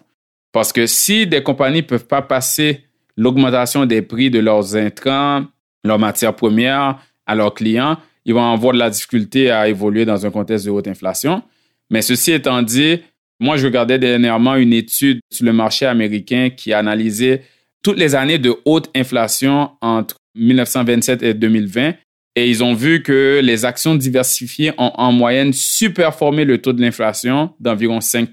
Parce 0.53 0.71
que 0.71 0.85
si 0.85 1.27
des 1.27 1.43
compagnies 1.43 1.81
ne 1.81 1.87
peuvent 1.87 2.07
pas 2.07 2.21
passer 2.21 2.85
l'augmentation 3.17 3.85
des 3.85 4.01
prix 4.01 4.29
de 4.29 4.39
leurs 4.39 4.75
intrants, 4.77 5.45
leurs 5.83 5.99
matières 5.99 6.35
premières 6.35 6.99
à 7.25 7.35
leurs 7.35 7.53
clients, 7.53 7.97
ils 8.23 8.33
vont 8.33 8.53
avoir 8.53 8.73
de 8.73 8.79
la 8.79 8.89
difficulté 8.89 9.51
à 9.51 9.67
évoluer 9.67 10.05
dans 10.05 10.25
un 10.25 10.31
contexte 10.31 10.65
de 10.65 10.71
haute 10.71 10.87
inflation. 10.87 11.43
Mais 11.89 12.01
ceci 12.01 12.31
étant 12.31 12.61
dit, 12.61 12.99
moi, 13.39 13.57
je 13.57 13.65
regardais 13.65 13.99
dernièrement 13.99 14.55
une 14.55 14.73
étude 14.73 15.19
sur 15.31 15.45
le 15.45 15.53
marché 15.53 15.85
américain 15.85 16.49
qui 16.55 16.71
a 16.71 16.77
analysé 16.77 17.41
toutes 17.81 17.97
les 17.97 18.15
années 18.15 18.37
de 18.37 18.55
haute 18.63 18.89
inflation 18.95 19.71
entre 19.81 20.15
1927 20.35 21.23
et 21.23 21.33
2020. 21.33 21.95
Et 22.35 22.49
ils 22.49 22.63
ont 22.63 22.73
vu 22.73 23.03
que 23.03 23.41
les 23.43 23.65
actions 23.65 23.95
diversifiées 23.95 24.71
ont 24.77 24.91
en 24.95 25.11
moyenne 25.11 25.51
superformé 25.51 26.45
le 26.45 26.59
taux 26.61 26.73
de 26.73 26.81
l'inflation 26.81 27.53
d'environ 27.59 28.01
5 28.01 28.29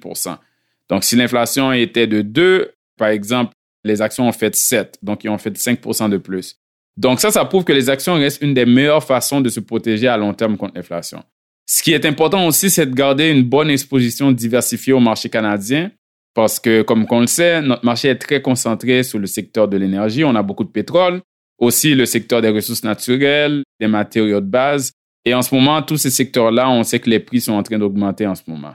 Donc, 0.90 1.04
si 1.04 1.16
l'inflation 1.16 1.72
était 1.72 2.06
de 2.06 2.20
2, 2.20 2.72
par 2.98 3.08
exemple, 3.08 3.52
les 3.84 4.02
actions 4.02 4.28
ont 4.28 4.32
fait 4.32 4.54
7. 4.54 4.98
Donc, 5.02 5.24
ils 5.24 5.30
ont 5.30 5.38
fait 5.38 5.56
5% 5.56 6.10
de 6.10 6.18
plus. 6.18 6.56
Donc, 6.96 7.20
ça, 7.20 7.30
ça 7.30 7.44
prouve 7.44 7.64
que 7.64 7.72
les 7.72 7.88
actions 7.88 8.14
restent 8.14 8.42
une 8.42 8.52
des 8.52 8.66
meilleures 8.66 9.02
façons 9.02 9.40
de 9.40 9.48
se 9.48 9.60
protéger 9.60 10.08
à 10.08 10.16
long 10.16 10.34
terme 10.34 10.56
contre 10.56 10.74
l'inflation. 10.74 11.22
Ce 11.64 11.82
qui 11.82 11.92
est 11.92 12.04
important 12.04 12.46
aussi, 12.46 12.68
c'est 12.68 12.86
de 12.86 12.94
garder 12.94 13.30
une 13.30 13.44
bonne 13.44 13.70
exposition 13.70 14.32
diversifiée 14.32 14.92
au 14.92 15.00
marché 15.00 15.28
canadien. 15.28 15.92
Parce 16.34 16.60
que, 16.60 16.82
comme 16.82 17.06
on 17.08 17.20
le 17.20 17.26
sait, 17.26 17.62
notre 17.62 17.84
marché 17.84 18.08
est 18.08 18.16
très 18.16 18.42
concentré 18.42 19.02
sur 19.02 19.18
le 19.18 19.26
secteur 19.26 19.68
de 19.68 19.76
l'énergie. 19.76 20.24
On 20.24 20.34
a 20.34 20.42
beaucoup 20.42 20.64
de 20.64 20.70
pétrole, 20.70 21.22
aussi 21.58 21.94
le 21.94 22.06
secteur 22.06 22.42
des 22.42 22.50
ressources 22.50 22.84
naturelles, 22.84 23.62
des 23.80 23.88
matériaux 23.88 24.40
de 24.40 24.46
base. 24.46 24.92
Et 25.24 25.34
en 25.34 25.42
ce 25.42 25.54
moment, 25.54 25.80
tous 25.82 25.96
ces 25.96 26.10
secteurs-là, 26.10 26.70
on 26.70 26.82
sait 26.82 26.98
que 26.98 27.10
les 27.10 27.20
prix 27.20 27.40
sont 27.40 27.52
en 27.52 27.62
train 27.62 27.78
d'augmenter 27.78 28.26
en 28.26 28.34
ce 28.34 28.42
moment. 28.46 28.74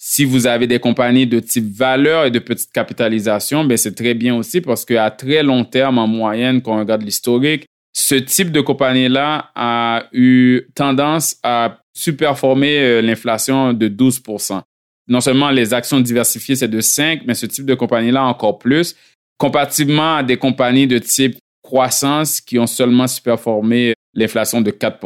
Si 0.00 0.24
vous 0.24 0.46
avez 0.46 0.68
des 0.68 0.78
compagnies 0.78 1.26
de 1.26 1.40
type 1.40 1.74
valeur 1.74 2.24
et 2.24 2.30
de 2.30 2.38
petite 2.38 2.70
capitalisation, 2.72 3.64
ben 3.64 3.76
c'est 3.76 3.96
très 3.96 4.14
bien 4.14 4.36
aussi 4.36 4.60
parce 4.60 4.84
qu'à 4.84 5.10
très 5.10 5.42
long 5.42 5.64
terme, 5.64 5.98
en 5.98 6.06
moyenne, 6.06 6.62
quand 6.62 6.76
on 6.76 6.78
regarde 6.78 7.02
l'historique, 7.02 7.66
ce 7.92 8.14
type 8.14 8.52
de 8.52 8.60
compagnie-là 8.60 9.50
a 9.56 10.04
eu 10.12 10.62
tendance 10.76 11.36
à 11.42 11.80
superformer 11.92 12.78
euh, 12.78 13.02
l'inflation 13.02 13.72
de 13.72 13.88
12% 13.88 14.60
Non 15.08 15.20
seulement 15.20 15.50
les 15.50 15.74
actions 15.74 15.98
diversifiées, 15.98 16.54
c'est 16.54 16.68
de 16.68 16.80
5, 16.80 17.22
mais 17.26 17.34
ce 17.34 17.46
type 17.46 17.66
de 17.66 17.74
compagnie-là 17.74 18.22
encore 18.22 18.60
plus, 18.60 18.94
comparativement 19.36 20.18
à 20.18 20.22
des 20.22 20.36
compagnies 20.36 20.86
de 20.86 20.98
type 20.98 21.38
croissance 21.60 22.40
qui 22.40 22.56
ont 22.60 22.68
seulement 22.68 23.08
superformé 23.08 23.94
l'inflation 24.14 24.60
de 24.60 24.70
4 24.70 25.00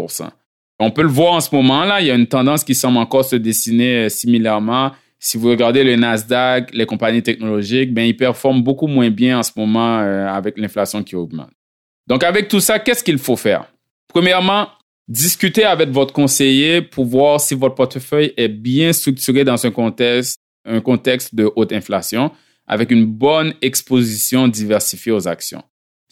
On 0.83 0.91
peut 0.91 1.03
le 1.03 1.09
voir 1.09 1.35
en 1.35 1.41
ce 1.41 1.55
moment-là, 1.55 2.01
il 2.01 2.09
y 2.09 2.11
a 2.11 2.15
une 2.15 2.27
tendance 2.27 2.65
qui 2.65 2.75
semble 2.75 2.99
encore 2.99 3.25
se 3.25 3.37
dessiner 3.37 4.07
euh, 4.07 4.09
similairement. 4.09 4.91
Si 5.21 5.39
vous 5.39 5.49
regardez 5.49 5.85
le 5.85 5.95
Nasdaq, 5.95 6.75
les 6.75 6.87
compagnies 6.87 7.23
technologiques, 7.23 7.95
ben, 7.95 8.03
ils 8.03 8.17
performent 8.17 8.63
beaucoup 8.63 8.89
moins 8.89 9.09
bien 9.09 9.39
en 9.39 9.43
ce 9.45 9.53
moment 9.57 10.01
euh, 10.01 10.27
avec 10.27 10.59
l'inflation 10.59 11.05
qui 11.05 11.15
augmente. 11.15 11.51
Donc, 12.09 12.25
avec 12.25 12.49
tout 12.49 12.59
ça, 12.59 12.81
qu'est-ce 12.81 13.05
qu'il 13.05 13.19
faut 13.19 13.37
faire? 13.37 13.73
Premièrement, 14.09 14.67
discuter 15.07 15.63
avec 15.65 15.91
votre 15.91 16.13
conseiller 16.13 16.83
pour 16.83 17.05
voir 17.05 17.41
si 17.41 17.55
votre 17.55 17.77
portefeuille 17.77 18.33
est 18.37 18.49
bien 18.49 18.93
structuré 18.93 19.45
dans 19.45 19.65
un 19.65 19.71
contexte, 19.71 20.41
un 20.65 20.81
contexte 20.81 21.33
de 21.33 21.49
haute 21.55 21.73
inflation 21.73 22.33
avec 22.67 22.91
une 22.91 23.07
bonne 23.07 23.55
exposition 23.63 24.49
diversifiée 24.49 25.13
aux 25.13 25.29
actions. 25.29 25.63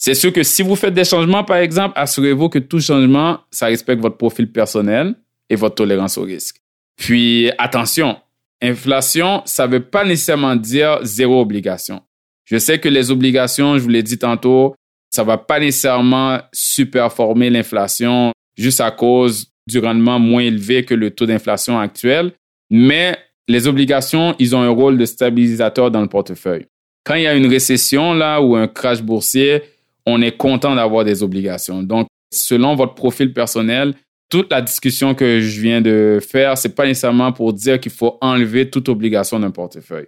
C'est 0.00 0.14
sûr 0.14 0.32
que 0.32 0.42
si 0.42 0.62
vous 0.62 0.76
faites 0.76 0.94
des 0.94 1.04
changements, 1.04 1.44
par 1.44 1.58
exemple, 1.58 1.92
assurez-vous 1.94 2.48
que 2.48 2.58
tout 2.58 2.80
changement, 2.80 3.40
ça 3.50 3.66
respecte 3.66 4.00
votre 4.00 4.16
profil 4.16 4.50
personnel 4.50 5.14
et 5.50 5.56
votre 5.56 5.74
tolérance 5.74 6.16
au 6.16 6.22
risque. 6.22 6.56
Puis, 6.96 7.50
attention, 7.58 8.16
inflation, 8.62 9.42
ça 9.44 9.66
ne 9.66 9.72
veut 9.72 9.84
pas 9.84 10.06
nécessairement 10.06 10.56
dire 10.56 11.00
zéro 11.02 11.42
obligation. 11.42 12.00
Je 12.46 12.56
sais 12.56 12.78
que 12.78 12.88
les 12.88 13.10
obligations, 13.10 13.76
je 13.76 13.82
vous 13.82 13.90
l'ai 13.90 14.02
dit 14.02 14.16
tantôt, 14.16 14.74
ça 15.10 15.22
va 15.22 15.36
pas 15.36 15.60
nécessairement 15.60 16.38
superformer 16.50 17.50
l'inflation 17.50 18.32
juste 18.56 18.80
à 18.80 18.90
cause 18.90 19.48
du 19.66 19.80
rendement 19.80 20.18
moins 20.18 20.42
élevé 20.42 20.82
que 20.82 20.94
le 20.94 21.10
taux 21.10 21.26
d'inflation 21.26 21.78
actuel, 21.78 22.32
mais 22.70 23.18
les 23.48 23.68
obligations, 23.68 24.34
ils 24.38 24.56
ont 24.56 24.62
un 24.62 24.70
rôle 24.70 24.96
de 24.96 25.04
stabilisateur 25.04 25.90
dans 25.90 26.00
le 26.00 26.08
portefeuille. 26.08 26.66
Quand 27.04 27.16
il 27.16 27.24
y 27.24 27.26
a 27.26 27.34
une 27.34 27.48
récession 27.48 28.14
là 28.14 28.40
ou 28.40 28.56
un 28.56 28.66
crash 28.66 29.02
boursier, 29.02 29.62
on 30.10 30.20
est 30.20 30.36
content 30.36 30.74
d'avoir 30.74 31.04
des 31.04 31.22
obligations. 31.22 31.82
Donc, 31.82 32.06
selon 32.32 32.74
votre 32.74 32.94
profil 32.94 33.32
personnel, 33.32 33.94
toute 34.28 34.50
la 34.50 34.62
discussion 34.62 35.14
que 35.14 35.40
je 35.40 35.60
viens 35.60 35.80
de 35.80 36.20
faire, 36.20 36.56
c'est 36.56 36.74
pas 36.74 36.86
nécessairement 36.86 37.32
pour 37.32 37.52
dire 37.52 37.80
qu'il 37.80 37.92
faut 37.92 38.16
enlever 38.20 38.70
toute 38.70 38.88
obligation 38.88 39.40
d'un 39.40 39.50
portefeuille. 39.50 40.06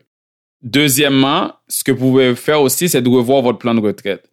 Deuxièmement, 0.63 1.55
ce 1.69 1.83
que 1.83 1.91
vous 1.91 2.11
pouvez 2.11 2.35
faire 2.37 2.63
aussi, 2.63 2.89
c'est 2.89 3.03
de 3.03 3.09
revoir 3.09 3.43
votre 3.43 3.59
plan 3.59 3.75
de 3.75 3.81
retraite. 3.81 4.31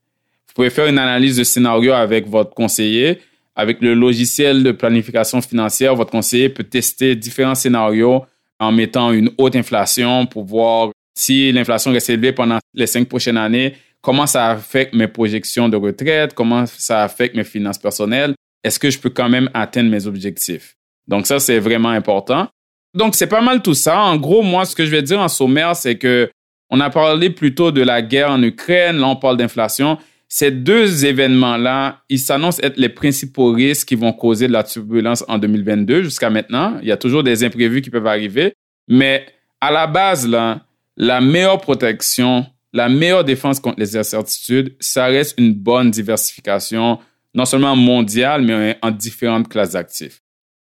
Vous 0.48 0.54
pouvez 0.54 0.70
faire 0.70 0.86
une 0.86 1.00
analyse 1.00 1.38
de 1.38 1.44
scénario 1.44 1.94
avec 1.94 2.28
votre 2.28 2.54
conseiller. 2.54 3.20
Avec 3.56 3.82
le 3.82 3.94
logiciel 3.94 4.64
de 4.64 4.72
planification 4.72 5.42
financière, 5.42 5.96
votre 5.96 6.12
conseiller 6.12 6.50
peut 6.50 6.64
tester 6.64 7.16
différents 7.16 7.56
scénarios 7.56 8.24
en 8.60 8.72
mettant 8.72 9.12
une 9.12 9.32
haute 9.38 9.56
inflation 9.56 10.26
pour 10.28 10.46
voir 10.46 10.92
si 11.16 11.52
l'inflation 11.52 11.92
reste 11.92 12.10
élevée 12.10 12.32
pendant 12.32 12.60
les 12.74 12.88
cinq 12.88 13.10
prochaines 13.10 13.38
années, 13.38 13.74
comment 14.02 14.28
ça 14.28 14.50
affecte 14.50 14.94
mes 14.94 15.08
projections 15.08 15.70
de 15.70 15.78
retraite, 15.78 16.34
comment 16.34 16.66
ça 16.66 17.04
affecte 17.04 17.36
mes 17.36 17.44
finances 17.44 17.78
personnelles, 17.78 18.34
est-ce 18.64 18.80
que 18.80 18.90
je 18.90 19.00
peux 19.00 19.10
quand 19.10 19.30
même 19.30 19.50
atteindre 19.54 19.90
mes 19.90 20.08
objectifs? 20.08 20.76
Donc 21.08 21.28
ça, 21.28 21.40
c'est 21.40 21.60
vraiment 21.60 21.90
important. 21.90 22.48
Donc 22.94 23.16
c'est 23.16 23.28
pas 23.28 23.42
mal 23.42 23.62
tout 23.62 23.74
ça. 23.74 24.02
En 24.02 24.18
gros, 24.18 24.42
moi, 24.42 24.66
ce 24.66 24.76
que 24.76 24.86
je 24.86 24.92
vais 24.92 25.02
dire 25.02 25.20
en 25.20 25.28
sommaire, 25.28 25.76
c'est 25.76 25.98
que 25.98 26.30
on 26.70 26.80
a 26.80 26.90
parlé 26.90 27.30
plutôt 27.30 27.72
de 27.72 27.82
la 27.82 28.02
guerre 28.02 28.32
en 28.32 28.44
Ukraine, 28.44 28.98
là 28.98 29.08
on 29.08 29.16
parle 29.16 29.38
d'inflation. 29.38 29.98
Ces 30.28 30.52
deux 30.52 31.06
événements-là, 31.06 32.04
ils 32.10 32.20
s'annoncent 32.20 32.62
être 32.62 32.78
les 32.78 32.90
principaux 32.90 33.52
risques 33.52 33.88
qui 33.88 33.96
vont 33.96 34.14
causer 34.14 34.48
de 34.48 34.54
la 34.54 34.64
turbulence 34.64 35.26
en 35.28 35.40
2022 35.40 36.04
jusqu'à 36.04 36.30
maintenant. 36.30 36.78
Il 36.84 36.88
y 36.88 36.92
a 36.92 36.98
toujours 36.98 37.24
des 37.24 37.44
imprévus 37.44 37.82
qui 37.82 37.90
peuvent 37.90 38.06
arriver, 38.06 38.54
mais 38.88 39.26
à 39.60 39.72
la 39.72 39.88
base, 39.88 40.28
là, 40.28 40.62
la 40.98 41.20
meilleure 41.22 41.60
protection, 41.60 42.46
la 42.74 42.90
meilleure 42.90 43.24
défense 43.24 43.60
contre 43.60 43.80
les 43.80 43.98
incertitudes, 43.98 44.76
ça 44.80 45.06
reste 45.06 45.38
une 45.38 45.54
bonne 45.54 45.92
diversification, 45.92 47.00
non 47.34 47.46
seulement 47.46 47.76
mondiale, 47.76 48.44
mais 48.44 48.78
en 48.82 48.92
différentes 48.92 49.50
classes 49.50 49.72
d'actifs. 49.72 50.22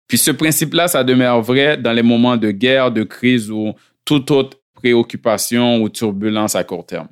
Puis 0.07 0.17
ce 0.17 0.31
principe-là, 0.31 0.87
ça 0.87 1.03
demeure 1.03 1.41
vrai 1.41 1.77
dans 1.77 1.93
les 1.93 2.03
moments 2.03 2.37
de 2.37 2.51
guerre, 2.51 2.91
de 2.91 3.03
crise 3.03 3.49
ou 3.49 3.73
toute 4.05 4.29
autre 4.29 4.57
préoccupation 4.75 5.81
ou 5.81 5.89
turbulence 5.89 6.55
à 6.55 6.63
court 6.63 6.85
terme. 6.85 7.07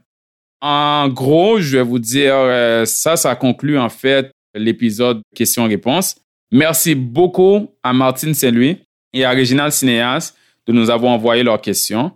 En 0.62 1.10
gros, 1.10 1.60
je 1.60 1.77
vais 1.77 1.84
vous 1.84 1.99
dire, 1.99 2.36
euh, 2.36 2.86
ça, 2.86 3.17
ça 3.17 3.36
conclut 3.36 3.77
en 3.77 3.89
fait 3.89 4.32
l'épisode 4.53 5.21
questions-réponses. 5.36 6.15
Merci 6.51 6.93
beaucoup 6.93 7.71
à 7.82 7.93
Martine 7.93 8.34
Saint-Louis 8.34 8.77
et 9.12 9.25
à 9.25 9.32
Réginal 9.32 9.71
Cinéas 9.71 10.34
de 10.67 10.71
nous 10.71 10.89
avoir 10.89 11.12
envoyé 11.12 11.43
leurs 11.43 11.60
questions. 11.60 12.12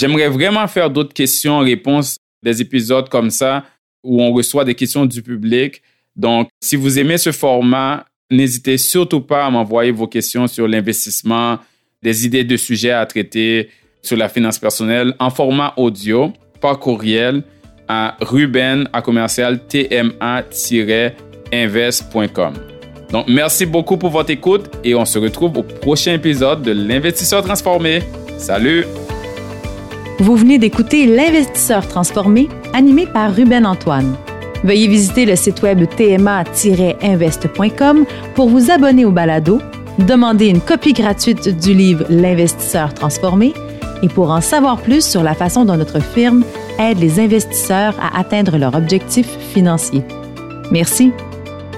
J'aimerais 0.00 0.28
vraiment 0.28 0.66
faire 0.66 0.88
d'autres 0.88 1.12
questions-réponses, 1.12 2.16
des 2.42 2.62
épisodes 2.62 3.10
comme 3.10 3.28
ça 3.28 3.64
où 4.02 4.22
on 4.22 4.32
reçoit 4.32 4.64
des 4.64 4.74
questions 4.74 5.04
du 5.04 5.20
public. 5.20 5.82
Donc, 6.16 6.48
si 6.58 6.74
vous 6.74 6.98
aimez 6.98 7.18
ce 7.18 7.32
format, 7.32 8.06
n'hésitez 8.30 8.78
surtout 8.78 9.20
pas 9.20 9.44
à 9.44 9.50
m'envoyer 9.50 9.90
vos 9.90 10.06
questions 10.06 10.46
sur 10.46 10.66
l'investissement, 10.66 11.58
des 12.02 12.24
idées 12.24 12.44
de 12.44 12.56
sujets 12.56 12.92
à 12.92 13.04
traiter 13.04 13.68
sur 14.00 14.16
la 14.16 14.30
finance 14.30 14.58
personnelle 14.58 15.14
en 15.18 15.28
format 15.28 15.74
audio, 15.76 16.32
par 16.62 16.78
courriel 16.78 17.42
à 17.86 18.16
ruben 18.22 18.88
à 18.94 19.02
commercial 19.02 19.60
tma-invest.com. 19.66 22.54
Donc, 23.12 23.28
merci 23.28 23.66
beaucoup 23.66 23.98
pour 23.98 24.08
votre 24.08 24.30
écoute 24.30 24.70
et 24.82 24.94
on 24.94 25.04
se 25.04 25.18
retrouve 25.18 25.58
au 25.58 25.62
prochain 25.62 26.14
épisode 26.14 26.62
de 26.62 26.70
l'Investisseur 26.70 27.42
transformé. 27.42 28.00
Salut! 28.38 28.86
Vous 30.20 30.36
venez 30.36 30.58
d'écouter 30.58 31.06
L'Investisseur 31.06 31.88
transformé, 31.88 32.50
animé 32.74 33.06
par 33.06 33.34
Ruben 33.34 33.64
Antoine. 33.64 34.14
Veuillez 34.64 34.86
visiter 34.86 35.24
le 35.24 35.34
site 35.34 35.62
web 35.62 35.82
tma-invest.com 35.96 38.04
pour 38.34 38.50
vous 38.50 38.70
abonner 38.70 39.06
au 39.06 39.12
balado, 39.12 39.62
demander 39.98 40.48
une 40.48 40.60
copie 40.60 40.92
gratuite 40.92 41.48
du 41.48 41.72
livre 41.72 42.04
L'Investisseur 42.10 42.92
transformé 42.92 43.54
et 44.02 44.08
pour 44.08 44.30
en 44.30 44.42
savoir 44.42 44.82
plus 44.82 45.06
sur 45.06 45.22
la 45.22 45.32
façon 45.32 45.64
dont 45.64 45.78
notre 45.78 46.02
firme 46.02 46.44
aide 46.78 46.98
les 46.98 47.18
investisseurs 47.18 47.94
à 47.98 48.20
atteindre 48.20 48.58
leurs 48.58 48.74
objectifs 48.74 49.38
financiers. 49.54 50.04
Merci. 50.70 51.12